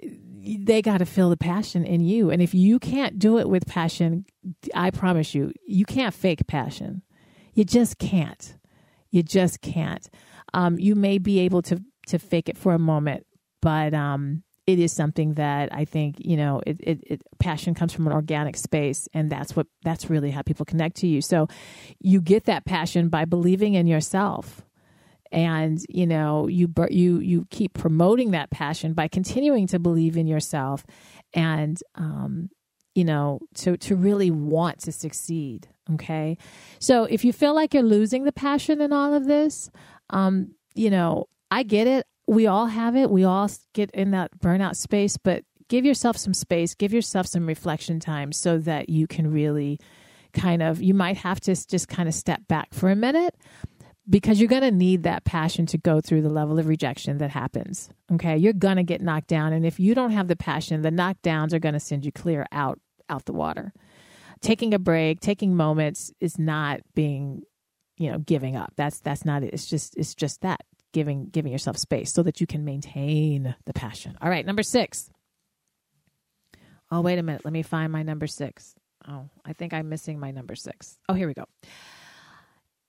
they 0.00 0.82
got 0.82 0.98
to 0.98 1.06
feel 1.06 1.30
the 1.30 1.36
passion 1.36 1.84
in 1.84 2.00
you. 2.00 2.30
And 2.30 2.42
if 2.42 2.54
you 2.54 2.78
can't 2.78 3.18
do 3.18 3.38
it 3.38 3.48
with 3.48 3.66
passion, 3.66 4.26
I 4.74 4.90
promise 4.90 5.34
you, 5.34 5.52
you 5.66 5.84
can't 5.84 6.12
fake 6.12 6.46
passion. 6.46 7.02
You 7.54 7.64
just 7.64 7.98
can't. 7.98 8.56
You 9.10 9.22
just 9.22 9.60
can't. 9.60 10.08
Um, 10.52 10.78
you 10.78 10.94
may 10.94 11.18
be 11.18 11.40
able 11.40 11.62
to 11.62 11.82
to 12.08 12.18
fake 12.18 12.48
it 12.48 12.58
for 12.58 12.74
a 12.74 12.78
moment, 12.78 13.26
but 13.62 13.94
um, 13.94 14.42
it 14.66 14.78
is 14.78 14.92
something 14.92 15.34
that 15.34 15.72
I 15.72 15.84
think 15.84 16.16
you 16.18 16.36
know. 16.36 16.62
It, 16.66 16.80
it, 16.80 17.00
it, 17.06 17.22
passion 17.38 17.74
comes 17.74 17.92
from 17.92 18.06
an 18.06 18.12
organic 18.12 18.56
space, 18.56 19.08
and 19.12 19.30
that's 19.30 19.54
what 19.54 19.66
that's 19.82 20.10
really 20.10 20.30
how 20.30 20.42
people 20.42 20.66
connect 20.66 20.96
to 20.96 21.06
you. 21.06 21.20
So, 21.20 21.48
you 22.00 22.20
get 22.20 22.44
that 22.44 22.64
passion 22.64 23.08
by 23.08 23.24
believing 23.24 23.74
in 23.74 23.86
yourself, 23.86 24.62
and 25.30 25.78
you 25.88 26.06
know 26.06 26.48
you 26.48 26.72
you 26.90 27.18
you 27.20 27.46
keep 27.50 27.74
promoting 27.74 28.32
that 28.32 28.50
passion 28.50 28.94
by 28.94 29.08
continuing 29.08 29.66
to 29.68 29.78
believe 29.78 30.16
in 30.16 30.26
yourself, 30.26 30.84
and 31.34 31.78
um, 31.94 32.50
you 32.94 33.04
know 33.04 33.40
to 33.54 33.76
to 33.78 33.96
really 33.96 34.30
want 34.30 34.80
to 34.80 34.92
succeed. 34.92 35.68
Okay, 35.94 36.38
so 36.78 37.04
if 37.04 37.24
you 37.24 37.32
feel 37.32 37.54
like 37.54 37.74
you're 37.74 37.82
losing 37.82 38.24
the 38.24 38.32
passion 38.32 38.80
in 38.80 38.92
all 38.92 39.12
of 39.12 39.26
this, 39.26 39.70
um, 40.10 40.54
you 40.74 40.90
know 40.90 41.28
I 41.50 41.62
get 41.62 41.86
it 41.86 42.06
we 42.26 42.46
all 42.46 42.66
have 42.66 42.96
it. 42.96 43.10
We 43.10 43.24
all 43.24 43.50
get 43.72 43.90
in 43.90 44.12
that 44.12 44.38
burnout 44.38 44.76
space, 44.76 45.16
but 45.16 45.44
give 45.68 45.84
yourself 45.84 46.16
some 46.16 46.34
space, 46.34 46.74
give 46.74 46.92
yourself 46.92 47.26
some 47.26 47.46
reflection 47.46 48.00
time 48.00 48.32
so 48.32 48.58
that 48.58 48.88
you 48.88 49.06
can 49.06 49.30
really 49.30 49.78
kind 50.32 50.62
of, 50.62 50.82
you 50.82 50.94
might 50.94 51.18
have 51.18 51.40
to 51.40 51.54
just 51.54 51.88
kind 51.88 52.08
of 52.08 52.14
step 52.14 52.46
back 52.48 52.72
for 52.72 52.90
a 52.90 52.96
minute 52.96 53.36
because 54.08 54.38
you're 54.38 54.48
going 54.48 54.62
to 54.62 54.70
need 54.70 55.02
that 55.04 55.24
passion 55.24 55.64
to 55.66 55.78
go 55.78 56.00
through 56.00 56.22
the 56.22 56.28
level 56.28 56.58
of 56.58 56.66
rejection 56.66 57.18
that 57.18 57.30
happens. 57.30 57.88
Okay. 58.12 58.36
You're 58.36 58.52
going 58.52 58.76
to 58.76 58.82
get 58.82 59.00
knocked 59.00 59.28
down. 59.28 59.52
And 59.52 59.64
if 59.64 59.80
you 59.80 59.94
don't 59.94 60.10
have 60.10 60.28
the 60.28 60.36
passion, 60.36 60.82
the 60.82 60.90
knockdowns 60.90 61.52
are 61.52 61.58
going 61.58 61.74
to 61.74 61.80
send 61.80 62.04
you 62.04 62.12
clear 62.12 62.46
out, 62.52 62.78
out 63.08 63.24
the 63.24 63.32
water. 63.32 63.72
Taking 64.40 64.74
a 64.74 64.78
break, 64.78 65.20
taking 65.20 65.56
moments 65.56 66.12
is 66.20 66.38
not 66.38 66.80
being, 66.94 67.42
you 67.96 68.10
know, 68.10 68.18
giving 68.18 68.56
up. 68.56 68.72
That's, 68.76 69.00
that's 69.00 69.24
not 69.24 69.42
it. 69.42 69.54
It's 69.54 69.66
just, 69.66 69.96
it's 69.96 70.14
just 70.14 70.42
that 70.42 70.60
giving 70.94 71.26
giving 71.26 71.52
yourself 71.52 71.76
space 71.76 72.12
so 72.12 72.22
that 72.22 72.40
you 72.40 72.46
can 72.46 72.64
maintain 72.64 73.54
the 73.66 73.74
passion. 73.74 74.16
All 74.22 74.30
right, 74.30 74.46
number 74.46 74.62
6. 74.62 75.10
Oh, 76.90 77.00
wait 77.02 77.18
a 77.18 77.22
minute. 77.22 77.44
Let 77.44 77.52
me 77.52 77.62
find 77.62 77.92
my 77.92 78.02
number 78.02 78.26
6. 78.26 78.74
Oh, 79.08 79.28
I 79.44 79.52
think 79.52 79.74
I'm 79.74 79.88
missing 79.90 80.18
my 80.18 80.30
number 80.30 80.54
6. 80.54 80.98
Oh, 81.08 81.14
here 81.14 81.26
we 81.26 81.34
go. 81.34 81.44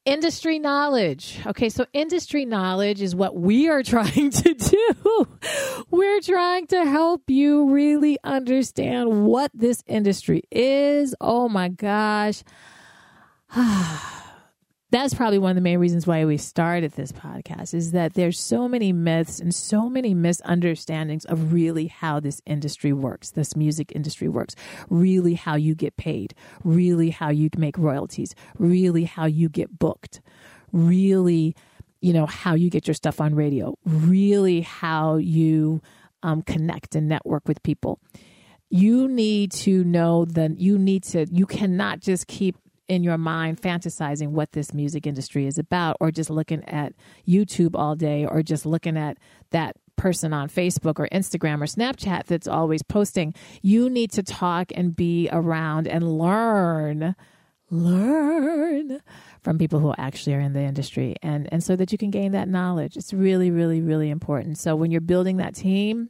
Industry 0.06 0.60
knowledge. 0.60 1.40
Okay, 1.48 1.70
so 1.70 1.88
industry 1.92 2.46
knowledge 2.46 3.02
is 3.02 3.16
what 3.16 3.36
we 3.36 3.70
are 3.70 3.82
trying 3.96 4.30
to 4.30 4.54
do. 4.54 5.28
We're 5.90 6.22
trying 6.22 6.68
to 6.68 6.86
help 6.86 7.24
you 7.28 7.72
really 7.72 8.20
understand 8.24 9.26
what 9.26 9.50
this 9.54 9.84
industry 9.88 10.44
is. 10.52 11.16
Oh 11.20 11.50
my 11.50 11.70
gosh. 11.70 12.44
Ah. 13.58 14.25
That's 14.96 15.14
probably 15.14 15.38
one 15.38 15.52
of 15.52 15.56
the 15.56 15.62
main 15.62 15.80
reasons 15.80 16.08
why 16.08 16.24
we 16.24 16.38
started 16.38 16.94
this 16.94 17.12
podcast 17.12 17.74
is 17.74 17.92
that 17.92 18.14
there's 18.14 18.40
so 18.40 18.68
many 18.68 18.94
myths 18.94 19.40
and 19.40 19.54
so 19.54 19.90
many 19.90 20.14
misunderstandings 20.14 21.26
of 21.26 21.52
really 21.52 21.88
how 21.88 22.20
this 22.20 22.42
industry 22.46 22.94
works 22.94 23.32
this 23.32 23.56
music 23.56 23.92
industry 23.94 24.28
works. 24.28 24.56
Really 24.90 25.34
how 25.34 25.56
you 25.56 25.76
get 25.76 25.98
paid. 25.98 26.34
Really 26.64 27.10
how 27.10 27.30
you 27.30 27.50
make 27.58 27.78
royalties. 27.78 28.34
Really 28.58 29.04
how 29.04 29.26
you 29.26 29.50
get 29.50 29.78
booked. 29.78 30.22
Really 30.72 31.56
you 32.02 32.14
know 32.14 32.26
how 32.26 32.54
you 32.54 32.70
get 32.70 32.88
your 32.88 32.94
stuff 32.94 33.20
on 33.20 33.36
radio. 33.36 33.76
Really 33.86 34.62
how 34.62 35.16
you 35.16 35.82
um, 36.24 36.42
connect 36.42 36.96
and 36.96 37.08
network 37.08 37.48
with 37.48 37.62
people. 37.64 38.00
You 38.70 39.08
need 39.08 39.52
to 39.54 39.84
know 39.84 40.26
that 40.26 40.60
you 40.60 40.78
need 40.78 41.04
to 41.06 41.26
you 41.32 41.46
cannot 41.46 42.00
just 42.00 42.28
keep 42.28 42.56
in 42.88 43.04
your 43.04 43.18
mind 43.18 43.62
fantasizing 43.62 44.30
what 44.30 44.52
this 44.52 44.74
music 44.74 45.08
industry 45.08 45.48
is 45.48 45.58
about 45.58 45.98
or 46.00 46.12
just 46.12 46.30
looking 46.30 46.64
at 46.66 46.94
YouTube 47.28 47.72
all 47.76 47.96
day 47.96 48.26
or 48.26 48.44
just 48.44 48.66
looking 48.66 48.98
at 48.98 49.18
that 49.52 49.76
person 49.96 50.34
on 50.34 50.50
Facebook 50.50 51.00
or 51.00 51.08
Instagram 51.12 51.62
or 51.62 51.66
Snapchat 51.66 52.26
that's 52.26 52.48
always 52.48 52.84
posting. 52.84 53.34
You 53.62 53.90
need 53.90 54.12
to 54.12 54.24
talk 54.24 54.72
and 54.76 54.96
be 54.96 55.30
around 55.32 55.88
and 55.88 56.18
learn 56.18 57.16
learn 57.72 59.02
from 59.42 59.58
people 59.58 59.80
who 59.80 59.92
actually 59.98 60.36
are 60.36 60.40
in 60.40 60.54
the 60.54 60.62
industry 60.62 61.16
and 61.24 61.52
and 61.52 61.64
so 61.64 61.76
that 61.76 61.92
you 61.92 61.98
can 61.98 62.12
gain 62.12 62.32
that 62.34 62.48
knowledge. 62.48 62.96
It's 62.96 63.14
really 63.14 63.50
really 63.50 63.82
really 63.82 64.10
important. 64.10 64.58
So 64.58 64.76
when 64.76 64.92
you're 64.92 65.02
building 65.02 65.38
that 65.38 65.56
team, 65.56 66.10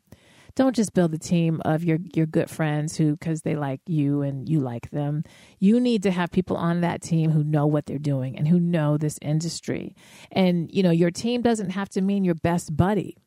don't 0.56 0.76
just 0.76 0.94
build 0.94 1.14
a 1.14 1.18
team 1.18 1.62
of 1.66 1.84
your 1.84 2.00
your 2.14 2.26
good 2.26 2.50
friends 2.50 2.96
who 2.96 3.12
because 3.12 3.42
they 3.42 3.56
like 3.56 3.82
you 3.88 4.22
and 4.22 4.48
you 4.48 4.60
like 4.60 4.90
them. 4.92 5.24
You 5.60 5.80
need 5.80 6.04
to 6.04 6.12
have 6.12 6.32
people 6.32 6.56
on 6.56 6.82
that 6.82 7.02
team 7.02 7.32
who 7.32 7.44
know 7.44 7.66
what 7.66 7.86
they're 7.86 7.98
doing 7.98 8.38
and 8.38 8.48
who 8.48 8.60
know 8.60 8.98
this 8.98 9.20
industry. 9.22 9.96
And 10.32 10.70
you 10.74 10.82
know 10.82 10.92
your 10.92 11.12
team 11.12 11.42
doesn't 11.42 11.72
have 11.72 11.90
to 11.90 12.02
mean 12.02 12.24
your 12.24 12.36
best 12.36 12.76
buddy. 12.76 13.18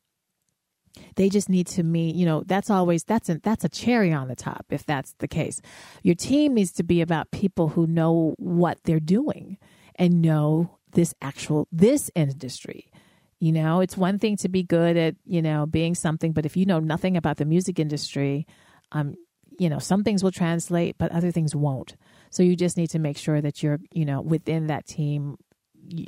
They 1.15 1.29
just 1.29 1.49
need 1.49 1.67
to 1.67 1.83
mean 1.83 2.17
you 2.17 2.25
know 2.25 2.43
that's 2.45 2.71
always 2.71 3.03
that's 3.03 3.29
a 3.29 3.39
that's 3.39 3.63
a 3.63 3.69
cherry 3.69 4.11
on 4.11 4.27
the 4.27 4.35
top 4.35 4.65
if 4.71 4.85
that's 4.85 5.13
the 5.19 5.27
case. 5.27 5.61
Your 6.01 6.15
team 6.15 6.55
needs 6.55 6.71
to 6.73 6.83
be 6.83 7.01
about 7.01 7.31
people 7.31 7.69
who 7.69 7.85
know 7.85 8.33
what 8.39 8.79
they're 8.83 8.99
doing 8.99 9.57
and 9.95 10.21
know 10.21 10.77
this 10.93 11.13
actual 11.21 11.67
this 11.71 12.09
industry 12.15 12.88
you 13.39 13.51
know, 13.51 13.79
it's 13.79 13.95
one 13.95 14.19
thing 14.19 14.35
to 14.37 14.49
be 14.49 14.63
good 14.63 14.97
at, 14.97 15.15
you 15.25 15.41
know, 15.41 15.65
being 15.65 15.95
something, 15.95 16.33
but 16.33 16.45
if 16.45 16.57
you 16.57 16.65
know 16.65 16.79
nothing 16.79 17.15
about 17.15 17.37
the 17.37 17.45
music 17.45 17.79
industry, 17.79 18.45
um, 18.91 19.15
you 19.57 19.69
know, 19.69 19.79
some 19.79 20.03
things 20.03 20.23
will 20.23 20.31
translate, 20.31 20.97
but 20.97 21.11
other 21.11 21.31
things 21.31 21.55
won't. 21.55 21.95
So 22.29 22.43
you 22.43 22.55
just 22.55 22.77
need 22.77 22.89
to 22.91 22.99
make 22.99 23.17
sure 23.17 23.41
that 23.41 23.63
you're, 23.63 23.79
you 23.91 24.05
know, 24.05 24.21
within 24.21 24.67
that 24.67 24.85
team 24.85 25.37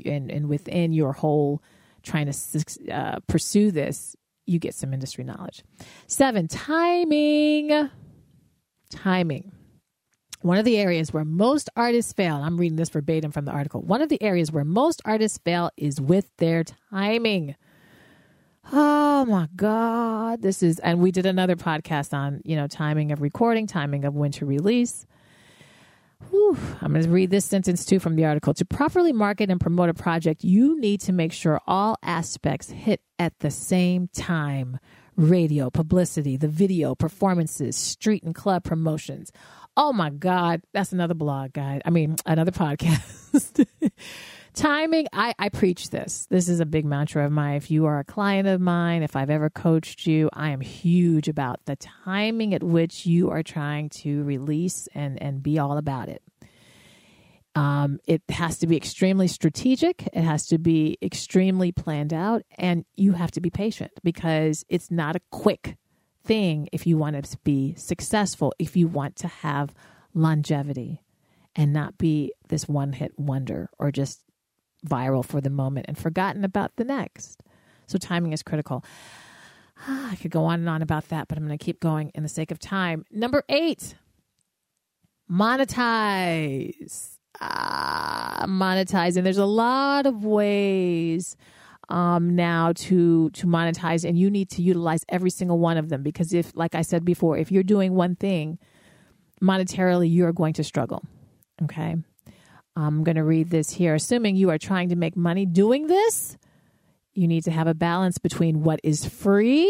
and, 0.06 0.30
and 0.32 0.48
within 0.48 0.94
your 0.94 1.14
whole 1.14 1.62
trying 2.04 2.32
to 2.32 2.94
uh, 2.94 3.20
pursue 3.28 3.72
this, 3.72 4.16
you 4.46 4.60
get 4.60 4.76
some 4.76 4.94
industry 4.94 5.24
knowledge. 5.24 5.64
Seven, 6.08 6.48
timing. 6.48 7.90
Timing. 8.90 9.52
One 10.42 10.58
of 10.58 10.66
the 10.66 10.78
areas 10.78 11.14
where 11.14 11.24
most 11.24 11.70
artists 11.76 12.14
fail, 12.14 12.38
I'm 12.38 12.58
reading 12.58 12.76
this 12.76 12.90
verbatim 12.90 13.32
from 13.32 13.46
the 13.46 13.52
article. 13.52 13.82
One 13.82 14.02
of 14.02 14.10
the 14.10 14.22
areas 14.24 14.52
where 14.52 14.66
most 14.66 15.02
artists 15.06 15.38
fail 15.38 15.70
is 15.78 16.02
with 16.02 16.36
their 16.38 16.64
timing. 16.64 17.56
Oh 18.72 19.26
my 19.26 19.48
God. 19.56 20.42
This 20.42 20.64
is, 20.64 20.80
and 20.80 21.00
we 21.00 21.12
did 21.12 21.28
another 21.28 21.56
podcast 21.56 22.14
on, 22.14 22.42
you 22.44 22.56
know, 22.56 22.66
timing 22.68 23.12
of 23.12 23.22
recording, 23.22 23.68
timing 23.68 24.04
of 24.04 24.16
when 24.16 24.32
to 24.34 24.48
release. 24.48 25.06
Whew, 26.30 26.58
I'm 26.82 26.94
going 26.94 27.04
to 27.04 27.10
read 27.10 27.30
this 27.30 27.46
sentence 27.46 27.86
too 27.86 28.00
from 28.00 28.16
the 28.16 28.26
article. 28.26 28.54
To 28.56 28.66
properly 28.66 29.14
market 29.14 29.52
and 29.52 29.60
promote 29.60 29.90
a 29.90 29.94
project, 29.94 30.44
you 30.44 30.80
need 30.80 31.02
to 31.02 31.14
make 31.14 31.34
sure 31.34 31.62
all 31.68 31.98
aspects 32.02 32.70
hit 32.70 33.02
at 33.20 33.38
the 33.40 33.52
same 33.52 34.08
time 34.08 34.80
radio, 35.18 35.70
publicity, 35.70 36.38
the 36.38 36.48
video, 36.48 36.96
performances, 36.96 37.76
street 37.76 38.24
and 38.24 38.34
club 38.34 38.64
promotions 38.64 39.32
Oh 39.78 39.94
my 39.94 40.10
God, 40.10 40.62
that's 40.74 40.92
another 40.92 41.14
blog, 41.14 41.54
guide. 41.54 41.82
I 41.86 41.90
mean, 41.90 42.18
another 42.26 42.52
podcast. 42.52 43.66
Timing, 44.54 45.08
I, 45.14 45.34
I 45.40 45.48
preach 45.48 45.92
this. 45.92 46.28
This 46.30 46.50
is 46.50 46.60
a 46.60 46.66
big 46.66 46.84
mantra 46.84 47.26
of 47.26 47.32
mine. 47.32 47.56
If 47.56 47.72
you 47.72 47.86
are 47.86 48.00
a 48.00 48.04
client 48.04 48.50
of 48.50 48.60
mine, 48.60 49.02
if 49.02 49.16
I've 49.16 49.30
ever 49.30 49.50
coached 49.50 50.06
you, 50.06 50.30
I 50.34 50.50
am 50.50 50.60
huge 50.60 51.30
about 51.30 51.64
the 51.66 51.78
timing 51.78 52.54
at 52.54 52.62
which 52.62 53.06
you 53.06 53.30
are 53.30 53.44
trying 53.44 53.90
to 54.02 54.24
release 54.24 54.90
and, 54.94 55.22
and 55.22 55.42
be 55.42 55.58
all 55.58 55.78
about 55.78 56.10
it. 56.10 56.22
Um, 57.56 58.00
it 58.06 58.22
has 58.30 58.60
to 58.60 58.68
be 58.68 58.76
extremely 58.76 59.28
strategic. 59.28 60.08
It 60.14 60.22
has 60.22 60.48
to 60.48 60.58
be 60.58 60.98
extremely 61.02 61.72
planned 61.72 62.14
out, 62.14 62.44
and 62.58 62.86
you 62.96 63.14
have 63.14 63.32
to 63.32 63.42
be 63.42 63.50
patient 63.50 63.92
because 64.04 64.66
it's 64.70 64.92
not 64.92 65.16
a 65.16 65.22
quick 65.32 65.78
thing 66.24 66.70
if 66.72 66.86
you 66.86 66.98
want 66.98 67.24
to 67.24 67.38
be 67.44 67.74
successful, 67.76 68.54
if 68.60 68.76
you 68.76 68.88
want 68.88 69.16
to 69.18 69.28
have 69.28 69.74
longevity 70.14 71.04
and 71.56 71.74
not 71.74 71.98
be 71.98 72.34
this 72.50 72.68
one 72.68 72.94
hit 72.94 73.18
wonder 73.18 73.70
or 73.80 73.92
just 73.92 74.24
viral 74.86 75.24
for 75.24 75.42
the 75.42 75.50
moment 75.50 75.86
and 75.88 75.98
forgotten 75.98 76.44
about 76.44 76.76
the 76.76 76.84
next. 76.84 77.44
So, 77.88 77.98
timing 77.98 78.34
is 78.34 78.44
critical. 78.44 78.84
I 79.88 80.18
could 80.22 80.32
go 80.32 80.46
on 80.46 80.60
and 80.60 80.70
on 80.70 80.82
about 80.82 81.10
that, 81.10 81.28
but 81.28 81.38
I'm 81.38 81.46
going 81.46 81.58
to 81.58 81.64
keep 81.64 81.80
going 81.80 82.12
in 82.14 82.24
the 82.24 82.30
sake 82.30 82.52
of 82.52 82.60
time. 82.60 83.06
Number 83.12 83.44
eight, 83.50 83.96
monetize. 85.30 87.18
Ah, 87.40 88.46
monetizing. 88.48 89.24
There's 89.24 89.38
a 89.38 89.46
lot 89.46 90.06
of 90.06 90.24
ways 90.24 91.36
um, 91.92 92.36
now 92.36 92.74
to 92.74 93.30
to 93.32 93.48
monetize, 93.48 94.08
and 94.08 94.18
you 94.18 94.32
need 94.32 94.50
to 94.52 94.62
utilize 94.62 95.04
every 95.10 95.30
single 95.30 95.60
one 95.60 95.78
of 95.78 95.90
them 95.90 96.04
because 96.04 96.34
if, 96.34 96.52
like 96.56 96.74
I 96.74 96.84
said 96.84 97.04
before, 97.06 97.38
if 97.38 97.52
you're 97.52 97.64
doing 97.64 97.94
one 97.94 98.16
thing 98.16 98.58
monetarily, 99.42 100.10
you 100.10 100.26
are 100.26 100.34
going 100.34 100.54
to 100.54 100.64
struggle. 100.64 101.04
Okay, 101.64 101.98
I'm 102.76 103.04
going 103.04 103.18
to 103.18 103.24
read 103.24 103.50
this 103.50 103.72
here. 103.72 103.94
Assuming 103.96 104.36
you 104.38 104.50
are 104.50 104.58
trying 104.58 104.90
to 104.90 104.96
make 104.96 105.16
money 105.18 105.46
doing 105.46 105.88
this, 105.88 106.38
You 107.14 107.28
need 107.28 107.44
to 107.44 107.52
have 107.52 107.68
a 107.68 107.74
balance 107.74 108.18
between 108.18 108.64
what 108.64 108.80
is 108.84 109.06
free, 109.06 109.68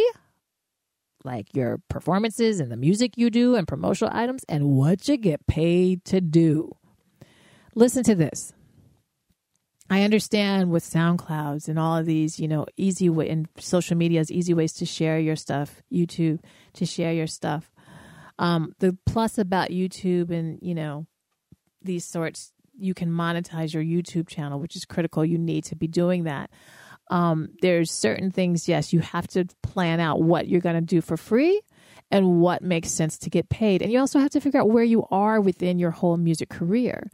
like 1.24 1.56
your 1.56 1.80
performances 1.90 2.60
and 2.60 2.72
the 2.72 2.78
music 2.78 3.18
you 3.18 3.32
do 3.32 3.56
and 3.56 3.68
promotional 3.68 4.14
items, 4.16 4.44
and 4.48 4.78
what 4.78 5.08
you 5.08 5.18
get 5.18 5.48
paid 5.48 6.06
to 6.06 6.22
do. 6.22 6.76
Listen 7.74 8.04
to 8.04 8.16
this. 8.16 8.54
I 9.92 10.04
understand 10.04 10.72
with 10.72 10.86
SoundClouds 10.86 11.68
and 11.68 11.78
all 11.78 11.98
of 11.98 12.06
these, 12.06 12.40
you 12.40 12.48
know, 12.48 12.66
easy 12.78 13.10
way 13.10 13.28
and 13.30 13.50
social 13.58 13.98
medias, 13.98 14.32
easy 14.32 14.54
ways 14.54 14.72
to 14.76 14.86
share 14.86 15.20
your 15.20 15.36
stuff, 15.36 15.82
YouTube 15.92 16.40
to 16.76 16.86
share 16.86 17.12
your 17.12 17.28
stuff. 17.28 17.70
Um, 18.40 18.74
the 18.80 18.98
plus 19.06 19.38
about 19.38 19.70
YouTube 19.70 20.32
and 20.32 20.60
you 20.62 20.74
know 20.74 21.08
these 21.82 22.06
sorts, 22.06 22.54
you 22.78 22.94
can 22.94 23.12
monetize 23.12 23.74
your 23.74 23.84
YouTube 23.84 24.30
channel, 24.30 24.62
which 24.62 24.78
is 24.78 24.86
critical. 24.86 25.26
You 25.26 25.38
need 25.38 25.66
to 25.66 25.76
be 25.76 25.88
doing 25.88 26.24
that. 26.24 26.50
Um, 27.10 27.50
there's 27.62 27.92
certain 27.92 28.32
things, 28.32 28.70
yes, 28.70 28.94
you 28.94 29.02
have 29.02 29.28
to 29.30 29.46
plan 29.62 30.00
out 30.00 30.22
what 30.22 30.48
you're 30.48 30.62
going 30.62 30.76
to 30.76 30.82
do 30.82 31.02
for 31.02 31.18
free 31.18 31.60
and 32.10 32.40
what 32.40 32.62
makes 32.62 32.92
sense 32.92 33.18
to 33.20 33.30
get 33.30 33.50
paid. 33.50 33.82
And 33.82 33.92
you 33.92 34.00
also 34.00 34.20
have 34.20 34.32
to 34.32 34.40
figure 34.40 34.62
out 34.62 34.70
where 34.70 34.86
you 34.86 35.06
are 35.12 35.42
within 35.42 35.80
your 35.80 35.92
whole 35.92 36.16
music 36.16 36.48
career. 36.48 37.10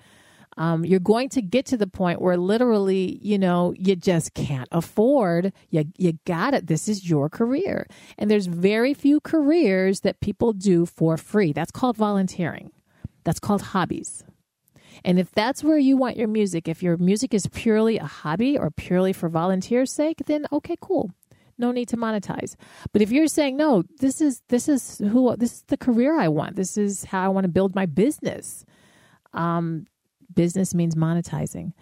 Um, 0.58 0.84
you're 0.84 1.00
going 1.00 1.30
to 1.30 1.42
get 1.42 1.66
to 1.68 1.78
the 1.78 1.88
point 1.88 2.22
where 2.22 2.36
literally, 2.36 3.20
you 3.22 3.38
know, 3.38 3.74
you 3.78 3.96
just 3.96 4.34
can't 4.34 4.68
afford. 4.72 5.54
You 5.70 5.86
you 5.98 6.18
got 6.26 6.54
it. 6.54 6.68
This 6.68 6.88
is 6.88 7.10
your 7.10 7.30
career, 7.30 7.88
and 8.18 8.30
there's 8.30 8.48
very 8.48 8.94
few 8.94 9.20
careers 9.20 10.02
that 10.02 10.20
people 10.20 10.54
do 10.54 10.86
for 10.86 11.18
free. 11.18 11.54
That's 11.54 11.72
called 11.72 11.96
volunteering. 11.96 12.72
That's 13.24 13.40
called 13.40 13.62
hobbies. 13.62 14.24
And 15.06 15.20
if 15.20 15.32
that's 15.32 15.64
where 15.64 15.78
you 15.78 15.96
want 15.96 16.18
your 16.18 16.28
music, 16.28 16.68
if 16.68 16.82
your 16.82 16.98
music 16.98 17.34
is 17.34 17.48
purely 17.48 17.98
a 17.98 18.06
hobby 18.06 18.58
or 18.58 18.72
purely 18.72 19.14
for 19.14 19.30
volunteers' 19.30 19.92
sake, 19.92 20.24
then 20.26 20.48
okay, 20.52 20.76
cool. 20.82 21.12
No 21.60 21.72
need 21.72 21.88
to 21.90 21.98
monetize. 21.98 22.56
But 22.94 23.02
if 23.02 23.12
you're 23.12 23.28
saying 23.28 23.58
no, 23.58 23.84
this 24.00 24.22
is 24.22 24.42
this 24.50 24.68
is 24.68 24.98
who 25.00 25.36
this 25.36 25.54
is 25.54 25.64
the 25.68 25.78
career 25.78 26.20
I 26.20 26.28
want. 26.30 26.56
This 26.56 26.78
is 26.78 27.04
how 27.04 27.24
I 27.24 27.28
want 27.30 27.46
to 27.46 27.50
build 27.52 27.76
my 27.76 27.86
business. 27.86 28.66
Um, 29.34 29.86
business 30.34 30.74
means 30.74 30.96
monetizing. 30.96 31.74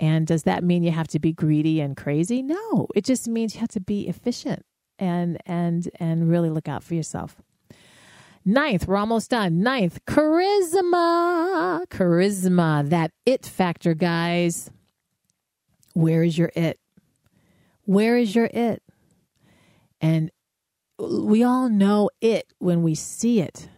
And 0.00 0.26
does 0.26 0.42
that 0.42 0.64
mean 0.64 0.82
you 0.82 0.90
have 0.90 1.08
to 1.08 1.18
be 1.18 1.32
greedy 1.32 1.80
and 1.80 1.96
crazy? 1.96 2.42
No, 2.42 2.88
it 2.94 3.04
just 3.04 3.28
means 3.28 3.54
you 3.54 3.60
have 3.60 3.68
to 3.70 3.80
be 3.80 4.08
efficient 4.08 4.64
and 4.98 5.38
and 5.46 5.88
and 5.98 6.30
really 6.30 6.50
look 6.50 6.68
out 6.68 6.82
for 6.82 6.94
yourself. 6.94 7.36
Ninth, 8.44 8.86
we're 8.86 8.96
almost 8.96 9.30
done. 9.30 9.62
Ninth, 9.62 10.00
charisma. 10.06 11.86
Charisma, 11.86 12.88
that 12.90 13.10
it 13.24 13.46
factor, 13.46 13.94
guys. 13.94 14.70
Where 15.94 16.22
is 16.22 16.36
your 16.36 16.52
it? 16.54 16.78
Where 17.84 18.18
is 18.18 18.34
your 18.34 18.46
it? 18.52 18.82
And 20.00 20.30
we 20.98 21.42
all 21.42 21.70
know 21.70 22.10
it 22.20 22.52
when 22.58 22.82
we 22.82 22.94
see 22.94 23.40
it. 23.40 23.68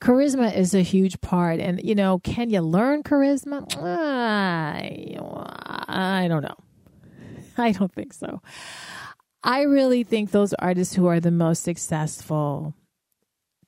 Charisma 0.00 0.54
is 0.54 0.74
a 0.74 0.82
huge 0.82 1.20
part. 1.20 1.60
And, 1.60 1.82
you 1.82 1.94
know, 1.94 2.18
can 2.20 2.50
you 2.50 2.60
learn 2.60 3.02
charisma? 3.02 3.66
I, 3.76 5.16
I 5.88 6.28
don't 6.28 6.42
know. 6.42 6.56
I 7.58 7.72
don't 7.72 7.92
think 7.92 8.12
so. 8.12 8.40
I 9.42 9.62
really 9.62 10.04
think 10.04 10.30
those 10.30 10.54
artists 10.54 10.94
who 10.94 11.06
are 11.06 11.20
the 11.20 11.30
most 11.30 11.62
successful 11.62 12.74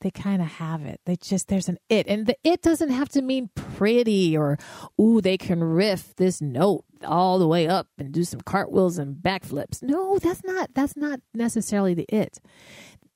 they 0.00 0.10
kind 0.10 0.40
of 0.40 0.48
have 0.48 0.84
it. 0.84 1.00
They 1.04 1.16
just 1.16 1.48
there's 1.48 1.68
an 1.68 1.78
it, 1.88 2.06
and 2.06 2.26
the 2.26 2.36
it 2.42 2.62
doesn't 2.62 2.90
have 2.90 3.08
to 3.10 3.22
mean 3.22 3.50
pretty 3.54 4.36
or 4.36 4.58
ooh 5.00 5.20
they 5.20 5.36
can 5.36 5.62
riff 5.62 6.14
this 6.16 6.40
note 6.40 6.84
all 7.04 7.38
the 7.38 7.46
way 7.46 7.68
up 7.68 7.88
and 7.98 8.12
do 8.12 8.24
some 8.24 8.40
cartwheels 8.40 8.98
and 8.98 9.16
backflips. 9.16 9.82
No, 9.82 10.18
that's 10.18 10.42
not 10.44 10.70
that's 10.74 10.96
not 10.96 11.20
necessarily 11.34 11.94
the 11.94 12.06
it. 12.08 12.40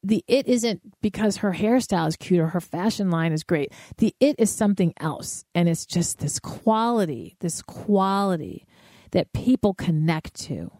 The 0.04 0.24
it 0.28 0.46
isn't 0.46 1.00
because 1.00 1.38
her 1.38 1.52
hairstyle 1.52 2.06
is 2.06 2.16
cute 2.16 2.40
or 2.40 2.48
her 2.48 2.60
fashion 2.60 3.10
line 3.10 3.32
is 3.32 3.42
great. 3.42 3.72
The 3.96 4.14
it 4.20 4.36
is 4.38 4.50
something 4.50 4.92
else, 4.98 5.44
and 5.54 5.68
it's 5.68 5.86
just 5.86 6.18
this 6.18 6.38
quality, 6.38 7.36
this 7.40 7.62
quality 7.62 8.66
that 9.12 9.32
people 9.32 9.74
connect 9.74 10.34
to 10.42 10.70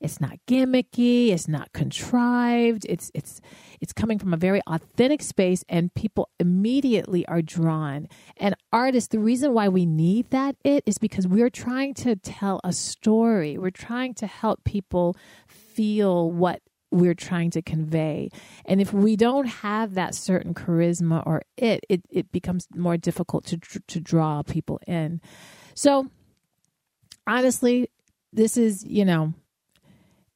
it's 0.00 0.20
not 0.20 0.38
gimmicky, 0.48 1.28
it's 1.28 1.46
not 1.46 1.72
contrived. 1.74 2.86
It's 2.88 3.10
it's 3.14 3.40
it's 3.80 3.92
coming 3.92 4.18
from 4.18 4.32
a 4.32 4.38
very 4.38 4.62
authentic 4.66 5.22
space 5.22 5.62
and 5.68 5.92
people 5.94 6.30
immediately 6.38 7.26
are 7.26 7.42
drawn. 7.42 8.08
And 8.38 8.54
artists, 8.72 9.08
the 9.08 9.18
reason 9.18 9.52
why 9.52 9.68
we 9.68 9.84
need 9.84 10.30
that 10.30 10.56
it 10.64 10.84
is 10.86 10.96
because 10.96 11.26
we're 11.28 11.50
trying 11.50 11.92
to 11.94 12.16
tell 12.16 12.60
a 12.64 12.72
story. 12.72 13.58
We're 13.58 13.70
trying 13.70 14.14
to 14.14 14.26
help 14.26 14.64
people 14.64 15.16
feel 15.46 16.30
what 16.30 16.62
we're 16.90 17.14
trying 17.14 17.50
to 17.50 17.62
convey. 17.62 18.30
And 18.64 18.80
if 18.80 18.92
we 18.92 19.16
don't 19.16 19.46
have 19.46 19.94
that 19.94 20.14
certain 20.14 20.54
charisma 20.54 21.24
or 21.26 21.42
it, 21.56 21.84
it, 21.88 22.02
it 22.10 22.32
becomes 22.32 22.66
more 22.74 22.96
difficult 22.96 23.44
to, 23.46 23.58
to 23.58 24.00
draw 24.00 24.42
people 24.42 24.80
in. 24.86 25.20
So 25.74 26.08
honestly, 27.26 27.88
this 28.32 28.56
is, 28.56 28.84
you 28.84 29.04
know, 29.04 29.34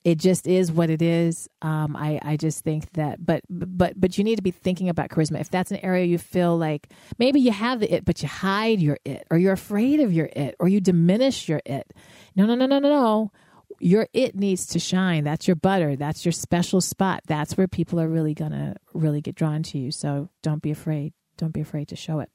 it 0.05 0.19
just 0.19 0.47
is 0.47 0.71
what 0.71 0.90
it 0.90 1.01
is. 1.01 1.49
Um, 1.62 1.97
I, 1.97 2.21
I 2.23 2.37
just 2.37 2.62
think 2.62 2.93
that, 2.93 3.25
but, 3.25 3.40
but, 3.49 3.99
but 3.99 4.19
you 4.19 4.23
need 4.23 4.37
to 4.37 4.43
be 4.43 4.51
thinking 4.51 4.90
about 4.90 5.09
charisma. 5.09 5.40
If 5.40 5.51
that's 5.51 5.71
an 5.71 5.79
area 5.79 6.05
you 6.05 6.19
feel 6.19 6.59
like 6.59 6.90
maybe 7.19 7.40
you 7.40 7.53
have 7.53 7.81
the 7.81 7.93
it, 7.93 8.05
but 8.05 8.23
you 8.23 8.29
hide 8.29 8.81
your 8.81 8.99
it, 9.07 9.27
or 9.31 9.38
you're 9.38 9.55
afraid 9.55 10.01
of 10.01 10.12
your 10.12 10.29
it, 10.37 10.57
or 10.61 10.69
you 10.69 10.81
diminish 10.81 11.49
your 11.49 11.62
it. 11.64 11.95
No, 12.37 12.45
no, 12.45 12.55
no, 12.55 12.67
no, 12.67 12.79
no, 12.79 12.88
no. 12.90 13.33
Your 13.81 14.09
it 14.13 14.35
needs 14.35 14.67
to 14.67 14.79
shine. 14.79 15.25
That's 15.25 15.47
your 15.47 15.57
butter. 15.57 15.97
That's 15.97 16.25
your 16.25 16.33
special 16.33 16.81
spot. 16.81 17.23
That's 17.27 17.57
where 17.57 17.69
people 17.69 18.01
are 18.01 18.09
really 18.09 18.35
gonna 18.35 18.77
really 18.93 19.21
get 19.21 19.35
drawn 19.35 19.63
to 19.65 19.79
you. 19.79 19.91
So 19.91 20.29
don't 20.43 20.63
be 20.63 20.71
afraid. 20.71 21.13
Don't 21.37 21.53
be 21.53 21.61
afraid 21.61 21.89
to 21.89 21.97
show 21.97 22.21
it. 22.21 22.31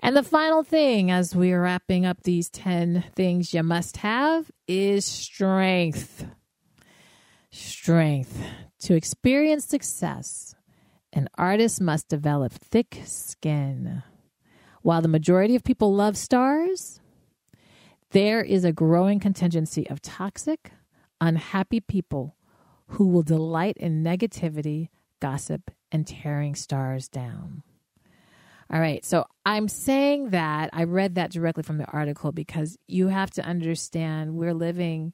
And 0.00 0.16
the 0.16 0.22
final 0.22 0.62
thing, 0.62 1.10
as 1.10 1.34
we're 1.34 1.62
wrapping 1.62 2.04
up 2.04 2.22
these 2.22 2.50
10 2.50 3.04
things 3.14 3.54
you 3.54 3.62
must 3.62 3.98
have, 3.98 4.50
is 4.66 5.06
strength 5.06 6.26
strength. 7.56 8.42
To 8.80 8.94
experience 8.94 9.64
success, 9.64 10.54
an 11.12 11.28
artist 11.36 11.80
must 11.80 12.08
develop 12.08 12.52
thick 12.52 13.00
skin. 13.04 14.02
While 14.82 15.02
the 15.02 15.08
majority 15.08 15.56
of 15.56 15.64
people 15.64 15.94
love 15.94 16.16
stars, 16.16 17.00
there 18.10 18.42
is 18.42 18.64
a 18.64 18.72
growing 18.72 19.20
contingency 19.20 19.88
of 19.90 20.00
toxic, 20.02 20.72
unhappy 21.20 21.80
people 21.80 22.36
who 22.88 23.08
will 23.08 23.22
delight 23.22 23.76
in 23.78 24.04
negativity, 24.04 24.88
gossip, 25.20 25.70
and 25.90 26.06
tearing 26.06 26.54
stars 26.54 27.08
down. 27.08 27.62
All 28.72 28.80
right, 28.80 29.04
so 29.04 29.26
I'm 29.44 29.68
saying 29.68 30.30
that 30.30 30.70
I 30.72 30.84
read 30.84 31.14
that 31.14 31.30
directly 31.30 31.62
from 31.62 31.78
the 31.78 31.86
article 31.86 32.32
because 32.32 32.76
you 32.88 33.08
have 33.08 33.30
to 33.32 33.44
understand 33.44 34.34
we're 34.34 34.54
living 34.54 35.12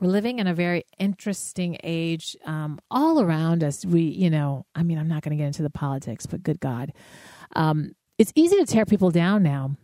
we're 0.00 0.08
living 0.08 0.38
in 0.38 0.46
a 0.46 0.54
very 0.54 0.84
interesting 0.98 1.76
age 1.82 2.36
um, 2.44 2.78
all 2.88 3.20
around 3.20 3.64
us. 3.64 3.84
We, 3.84 4.02
you 4.02 4.30
know, 4.30 4.64
I 4.74 4.84
mean, 4.84 4.96
I'm 4.96 5.08
not 5.08 5.22
going 5.22 5.36
to 5.36 5.36
get 5.36 5.48
into 5.48 5.64
the 5.64 5.70
politics, 5.70 6.24
but 6.24 6.42
good 6.42 6.60
God. 6.60 6.92
Um, 7.56 7.96
it's 8.16 8.32
easy 8.36 8.56
to 8.56 8.64
tear 8.64 8.86
people 8.86 9.10
down 9.10 9.42
now. 9.42 9.76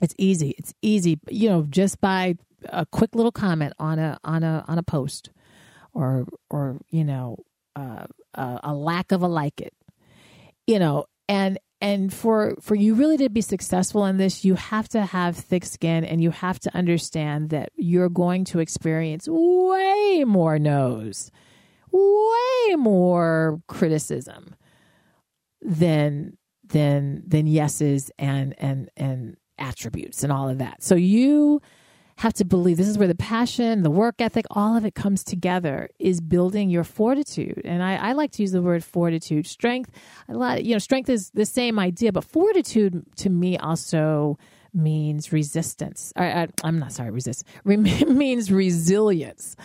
It's 0.00 0.14
easy. 0.18 0.54
It's 0.58 0.74
easy, 0.82 1.18
you 1.28 1.48
know, 1.48 1.66
just 1.68 2.00
by 2.00 2.36
a 2.68 2.86
quick 2.86 3.14
little 3.14 3.32
comment 3.32 3.74
on 3.78 3.98
a 3.98 4.18
on 4.24 4.42
a 4.42 4.64
on 4.66 4.78
a 4.78 4.82
post, 4.82 5.30
or 5.92 6.26
or 6.48 6.78
you 6.90 7.04
know, 7.04 7.36
uh, 7.76 8.06
a, 8.34 8.60
a 8.64 8.74
lack 8.74 9.12
of 9.12 9.22
a 9.22 9.28
like 9.28 9.60
it, 9.60 9.74
you 10.66 10.78
know, 10.78 11.06
and 11.28 11.58
and 11.80 12.12
for 12.12 12.56
for 12.60 12.74
you 12.74 12.94
really 12.94 13.16
to 13.16 13.28
be 13.28 13.40
successful 13.40 14.04
in 14.04 14.18
this 14.18 14.44
you 14.44 14.54
have 14.54 14.88
to 14.88 15.04
have 15.04 15.36
thick 15.36 15.64
skin 15.64 16.04
and 16.04 16.22
you 16.22 16.30
have 16.30 16.58
to 16.60 16.74
understand 16.76 17.50
that 17.50 17.70
you're 17.76 18.08
going 18.08 18.44
to 18.44 18.58
experience 18.58 19.26
way 19.28 20.24
more 20.26 20.58
no's 20.58 21.30
way 21.92 22.74
more 22.76 23.60
criticism 23.66 24.54
than 25.62 26.36
than 26.64 27.22
than 27.26 27.46
yeses 27.46 28.10
and 28.18 28.54
and 28.58 28.90
and 28.96 29.36
attributes 29.60 30.22
and 30.22 30.32
all 30.32 30.48
of 30.48 30.58
that 30.58 30.82
so 30.82 30.94
you 30.94 31.60
have 32.20 32.34
to 32.34 32.44
believe 32.44 32.76
this 32.76 32.86
is 32.86 32.98
where 32.98 33.08
the 33.08 33.14
passion, 33.14 33.82
the 33.82 33.90
work 33.90 34.20
ethic, 34.20 34.44
all 34.50 34.76
of 34.76 34.84
it 34.84 34.94
comes 34.94 35.24
together 35.24 35.88
is 35.98 36.20
building 36.20 36.68
your 36.68 36.84
fortitude. 36.84 37.62
And 37.64 37.82
I, 37.82 37.96
I 37.96 38.12
like 38.12 38.30
to 38.32 38.42
use 38.42 38.52
the 38.52 38.60
word 38.60 38.84
fortitude. 38.84 39.46
Strength, 39.46 39.90
a 40.28 40.34
lot, 40.34 40.62
you 40.62 40.74
know, 40.74 40.78
strength 40.78 41.08
is 41.08 41.30
the 41.30 41.46
same 41.46 41.78
idea, 41.78 42.12
but 42.12 42.24
fortitude 42.24 43.02
to 43.16 43.30
me 43.30 43.56
also 43.56 44.38
means 44.74 45.32
resistance. 45.32 46.12
I, 46.14 46.48
am 46.62 46.78
not 46.78 46.92
sorry, 46.92 47.10
resist 47.10 47.46
means 47.64 48.52
resilience 48.52 49.56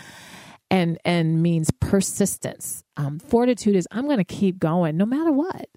and 0.72 0.98
and 1.04 1.44
means 1.44 1.72
persistence. 1.82 2.86
Um, 2.96 3.20
fortitude 3.20 3.76
is 3.76 3.86
I'm 3.92 4.06
going 4.06 4.18
to 4.18 4.24
keep 4.24 4.60
going 4.60 4.96
no 4.96 5.06
matter 5.06 5.34
what 5.34 5.68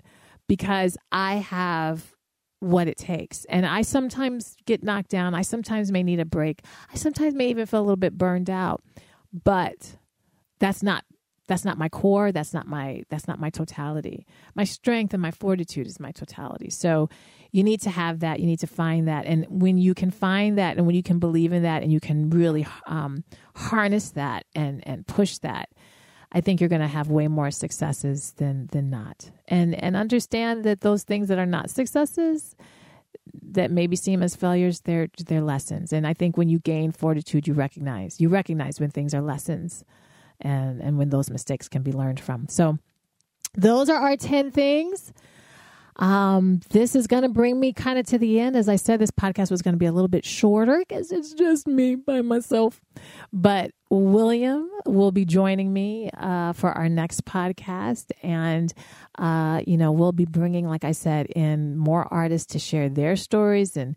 because 0.46 0.96
I 1.10 1.36
have 1.36 2.14
what 2.60 2.88
it 2.88 2.96
takes. 2.96 3.44
And 3.46 3.64
I 3.64 3.82
sometimes 3.82 4.56
get 4.66 4.82
knocked 4.82 5.10
down. 5.10 5.34
I 5.34 5.42
sometimes 5.42 5.92
may 5.92 6.02
need 6.02 6.20
a 6.20 6.24
break. 6.24 6.62
I 6.92 6.96
sometimes 6.96 7.34
may 7.34 7.48
even 7.50 7.66
feel 7.66 7.80
a 7.80 7.82
little 7.82 7.96
bit 7.96 8.18
burned 8.18 8.50
out. 8.50 8.82
but 9.32 9.96
that's 10.58 10.82
not 10.82 11.04
that's 11.46 11.64
not 11.64 11.78
my 11.78 11.88
core 11.88 12.30
that's 12.30 12.52
not 12.52 12.66
my 12.66 13.02
that's 13.08 13.26
not 13.26 13.40
my 13.40 13.50
totality 13.50 14.26
my 14.54 14.64
strength 14.64 15.12
and 15.14 15.22
my 15.22 15.30
fortitude 15.30 15.86
is 15.86 15.98
my 15.98 16.12
totality 16.12 16.70
so 16.70 17.08
you 17.50 17.62
need 17.64 17.80
to 17.80 17.90
have 17.90 18.20
that 18.20 18.38
you 18.40 18.46
need 18.46 18.60
to 18.60 18.66
find 18.66 19.08
that 19.08 19.24
and 19.24 19.46
when 19.48 19.78
you 19.78 19.94
can 19.94 20.10
find 20.10 20.58
that 20.58 20.76
and 20.76 20.86
when 20.86 20.94
you 20.94 21.02
can 21.02 21.18
believe 21.18 21.52
in 21.52 21.62
that 21.62 21.82
and 21.82 21.92
you 21.92 22.00
can 22.00 22.28
really 22.30 22.66
um, 22.86 23.24
harness 23.54 24.10
that 24.10 24.44
and 24.54 24.86
and 24.86 25.06
push 25.06 25.38
that 25.38 25.70
i 26.32 26.40
think 26.40 26.60
you're 26.60 26.68
going 26.68 26.80
to 26.80 26.86
have 26.88 27.08
way 27.08 27.28
more 27.28 27.50
successes 27.50 28.32
than 28.32 28.66
than 28.72 28.90
not 28.90 29.30
and 29.46 29.74
and 29.82 29.96
understand 29.96 30.64
that 30.64 30.80
those 30.80 31.02
things 31.02 31.28
that 31.28 31.38
are 31.38 31.46
not 31.46 31.70
successes 31.70 32.56
that 33.42 33.70
maybe 33.70 33.96
seem 33.96 34.22
as 34.22 34.34
failures 34.34 34.80
they're 34.80 35.08
they're 35.26 35.40
lessons 35.40 35.92
and 35.92 36.06
i 36.06 36.14
think 36.14 36.36
when 36.36 36.48
you 36.48 36.58
gain 36.58 36.92
fortitude 36.92 37.46
you 37.46 37.54
recognize 37.54 38.20
you 38.20 38.28
recognize 38.28 38.80
when 38.80 38.90
things 38.90 39.14
are 39.14 39.22
lessons 39.22 39.84
and 40.40 40.80
and 40.80 40.98
when 40.98 41.10
those 41.10 41.30
mistakes 41.30 41.68
can 41.68 41.82
be 41.82 41.92
learned 41.92 42.20
from. 42.20 42.48
So 42.48 42.78
those 43.54 43.88
are 43.88 44.00
our 44.00 44.16
10 44.16 44.50
things. 44.50 45.12
Um, 45.98 46.60
this 46.70 46.94
is 46.94 47.06
going 47.06 47.24
to 47.24 47.28
bring 47.28 47.58
me 47.58 47.72
kind 47.72 47.98
of 47.98 48.06
to 48.06 48.18
the 48.18 48.38
end. 48.38 48.56
As 48.56 48.68
I 48.68 48.76
said, 48.76 49.00
this 49.00 49.10
podcast 49.10 49.50
was 49.50 49.62
going 49.62 49.74
to 49.74 49.78
be 49.78 49.86
a 49.86 49.92
little 49.92 50.08
bit 50.08 50.24
shorter 50.24 50.78
because 50.78 51.10
it's 51.10 51.34
just 51.34 51.66
me 51.66 51.96
by 51.96 52.22
myself. 52.22 52.80
But 53.32 53.72
William 53.90 54.70
will 54.86 55.10
be 55.10 55.24
joining 55.24 55.72
me 55.72 56.10
uh, 56.16 56.52
for 56.52 56.70
our 56.70 56.88
next 56.88 57.24
podcast. 57.24 58.12
And, 58.22 58.72
uh, 59.18 59.62
you 59.66 59.76
know, 59.76 59.90
we'll 59.92 60.12
be 60.12 60.24
bringing, 60.24 60.68
like 60.68 60.84
I 60.84 60.92
said, 60.92 61.26
in 61.26 61.76
more 61.76 62.06
artists 62.12 62.52
to 62.52 62.58
share 62.58 62.88
their 62.88 63.16
stories 63.16 63.76
and 63.76 63.96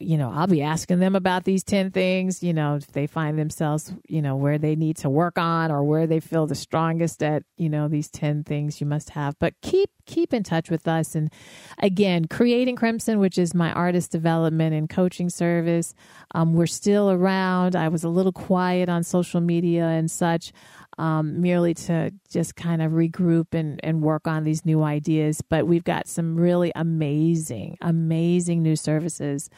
you 0.00 0.16
know, 0.16 0.30
I'll 0.30 0.46
be 0.46 0.62
asking 0.62 1.00
them 1.00 1.14
about 1.14 1.44
these 1.44 1.62
10 1.62 1.90
things, 1.90 2.42
you 2.42 2.54
know, 2.54 2.76
if 2.76 2.92
they 2.92 3.06
find 3.06 3.38
themselves, 3.38 3.92
you 4.08 4.22
know, 4.22 4.36
where 4.36 4.56
they 4.56 4.74
need 4.74 4.96
to 4.98 5.10
work 5.10 5.38
on 5.38 5.70
or 5.70 5.84
where 5.84 6.06
they 6.06 6.18
feel 6.18 6.46
the 6.46 6.54
strongest 6.54 7.22
at, 7.22 7.44
you 7.58 7.68
know, 7.68 7.88
these 7.88 8.08
10 8.08 8.44
things 8.44 8.80
you 8.80 8.86
must 8.86 9.10
have. 9.10 9.38
But 9.38 9.54
keep 9.60 9.90
keep 10.06 10.32
in 10.32 10.42
touch 10.42 10.70
with 10.70 10.88
us 10.88 11.14
and 11.14 11.30
again, 11.78 12.24
Creating 12.24 12.74
Crimson, 12.74 13.18
which 13.18 13.38
is 13.38 13.54
my 13.54 13.72
artist 13.72 14.10
development 14.10 14.74
and 14.74 14.88
coaching 14.88 15.28
service. 15.28 15.94
Um, 16.34 16.54
we're 16.54 16.66
still 16.66 17.10
around. 17.10 17.76
I 17.76 17.88
was 17.88 18.04
a 18.04 18.08
little 18.08 18.32
quiet 18.32 18.88
on 18.88 19.02
social 19.02 19.40
media 19.40 19.86
and 19.86 20.10
such. 20.10 20.52
Um, 20.98 21.40
merely 21.40 21.72
to 21.72 22.12
just 22.28 22.54
kind 22.54 22.82
of 22.82 22.92
regroup 22.92 23.54
and, 23.54 23.80
and 23.82 24.02
work 24.02 24.28
on 24.28 24.44
these 24.44 24.66
new 24.66 24.82
ideas. 24.82 25.40
But 25.40 25.66
we've 25.66 25.82
got 25.82 26.06
some 26.06 26.36
really 26.36 26.70
amazing, 26.74 27.78
amazing 27.80 28.62
new 28.62 28.76
services 28.76 29.48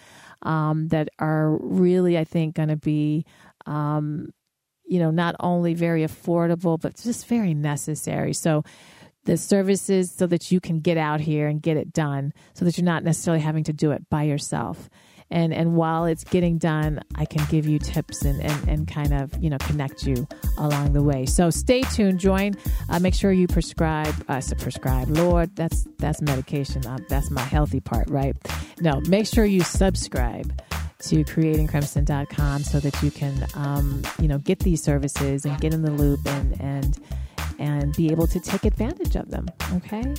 um, 0.42 0.88
that 0.88 1.08
are 1.18 1.56
really, 1.60 2.16
I 2.16 2.22
think, 2.22 2.54
going 2.54 2.68
to 2.68 2.76
be, 2.76 3.26
um, 3.66 4.32
you 4.84 5.00
know, 5.00 5.10
not 5.10 5.34
only 5.40 5.74
very 5.74 6.02
affordable, 6.02 6.80
but 6.80 6.94
just 6.94 7.26
very 7.26 7.52
necessary. 7.52 8.32
So, 8.32 8.62
the 9.24 9.36
services 9.36 10.12
so 10.12 10.26
that 10.26 10.52
you 10.52 10.60
can 10.60 10.80
get 10.80 10.98
out 10.98 11.18
here 11.18 11.48
and 11.48 11.62
get 11.62 11.78
it 11.78 11.92
done 11.92 12.32
so 12.52 12.64
that 12.64 12.76
you're 12.76 12.84
not 12.84 13.02
necessarily 13.02 13.42
having 13.42 13.64
to 13.64 13.72
do 13.72 13.90
it 13.90 14.08
by 14.10 14.22
yourself 14.22 14.90
and 15.30 15.52
and 15.52 15.74
while 15.74 16.04
it's 16.04 16.24
getting 16.24 16.58
done 16.58 17.00
i 17.16 17.24
can 17.24 17.44
give 17.50 17.66
you 17.66 17.78
tips 17.78 18.22
and 18.22 18.40
and, 18.42 18.68
and 18.68 18.88
kind 18.88 19.12
of 19.12 19.32
you 19.42 19.50
know 19.50 19.58
connect 19.58 20.06
you 20.06 20.26
along 20.58 20.92
the 20.92 21.02
way. 21.02 21.26
So 21.26 21.50
stay 21.50 21.82
tuned. 21.82 22.20
Join 22.20 22.54
uh, 22.88 22.98
make 22.98 23.14
sure 23.14 23.32
you 23.32 23.46
prescribe 23.46 24.14
uh, 24.28 24.40
so 24.40 24.54
prescribe. 24.56 25.08
Lord 25.10 25.54
that's 25.56 25.86
that's 25.98 26.20
medication. 26.22 26.86
Uh, 26.86 26.98
that's 27.08 27.30
my 27.30 27.42
healthy 27.42 27.80
part 27.80 28.08
right? 28.08 28.36
No 28.80 29.00
make 29.08 29.26
sure 29.26 29.44
you 29.44 29.62
subscribe 29.62 30.62
to 31.00 31.24
creatingcrimson.com 31.24 32.62
so 32.62 32.80
that 32.80 33.02
you 33.02 33.10
can 33.10 33.46
um, 33.54 34.02
you 34.20 34.28
know 34.28 34.38
get 34.38 34.60
these 34.60 34.82
services 34.82 35.44
and 35.44 35.60
get 35.60 35.74
in 35.74 35.82
the 35.82 35.90
loop 35.90 36.20
and 36.26 36.60
and 36.60 36.98
and 37.58 37.94
be 37.94 38.10
able 38.10 38.26
to 38.26 38.40
take 38.40 38.64
advantage 38.64 39.16
of 39.16 39.30
them 39.30 39.46
okay 39.72 40.14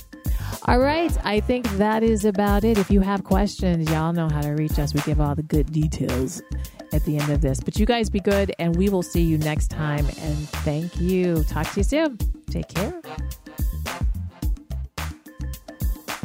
all 0.68 0.78
right. 0.78 1.16
I 1.24 1.40
think 1.40 1.68
that 1.76 2.02
is 2.02 2.24
about 2.24 2.64
it. 2.64 2.78
If 2.78 2.90
you 2.90 3.00
have 3.00 3.24
questions, 3.24 3.90
y'all 3.90 4.12
know 4.12 4.28
how 4.28 4.40
to 4.40 4.50
reach 4.50 4.78
us. 4.78 4.94
We 4.94 5.00
give 5.02 5.20
all 5.20 5.34
the 5.34 5.42
good 5.42 5.70
details 5.72 6.42
at 6.92 7.04
the 7.04 7.18
end 7.18 7.30
of 7.30 7.40
this. 7.40 7.60
But 7.60 7.78
you 7.78 7.86
guys 7.86 8.10
be 8.10 8.20
good, 8.20 8.52
and 8.58 8.74
we 8.76 8.88
will 8.88 9.02
see 9.02 9.22
you 9.22 9.38
next 9.38 9.68
time. 9.68 10.06
And 10.06 10.48
thank 10.64 11.00
you. 11.00 11.44
Talk 11.44 11.70
to 11.72 11.80
you 11.80 11.84
soon. 11.84 12.18
Take 12.50 12.68
care. 12.68 13.00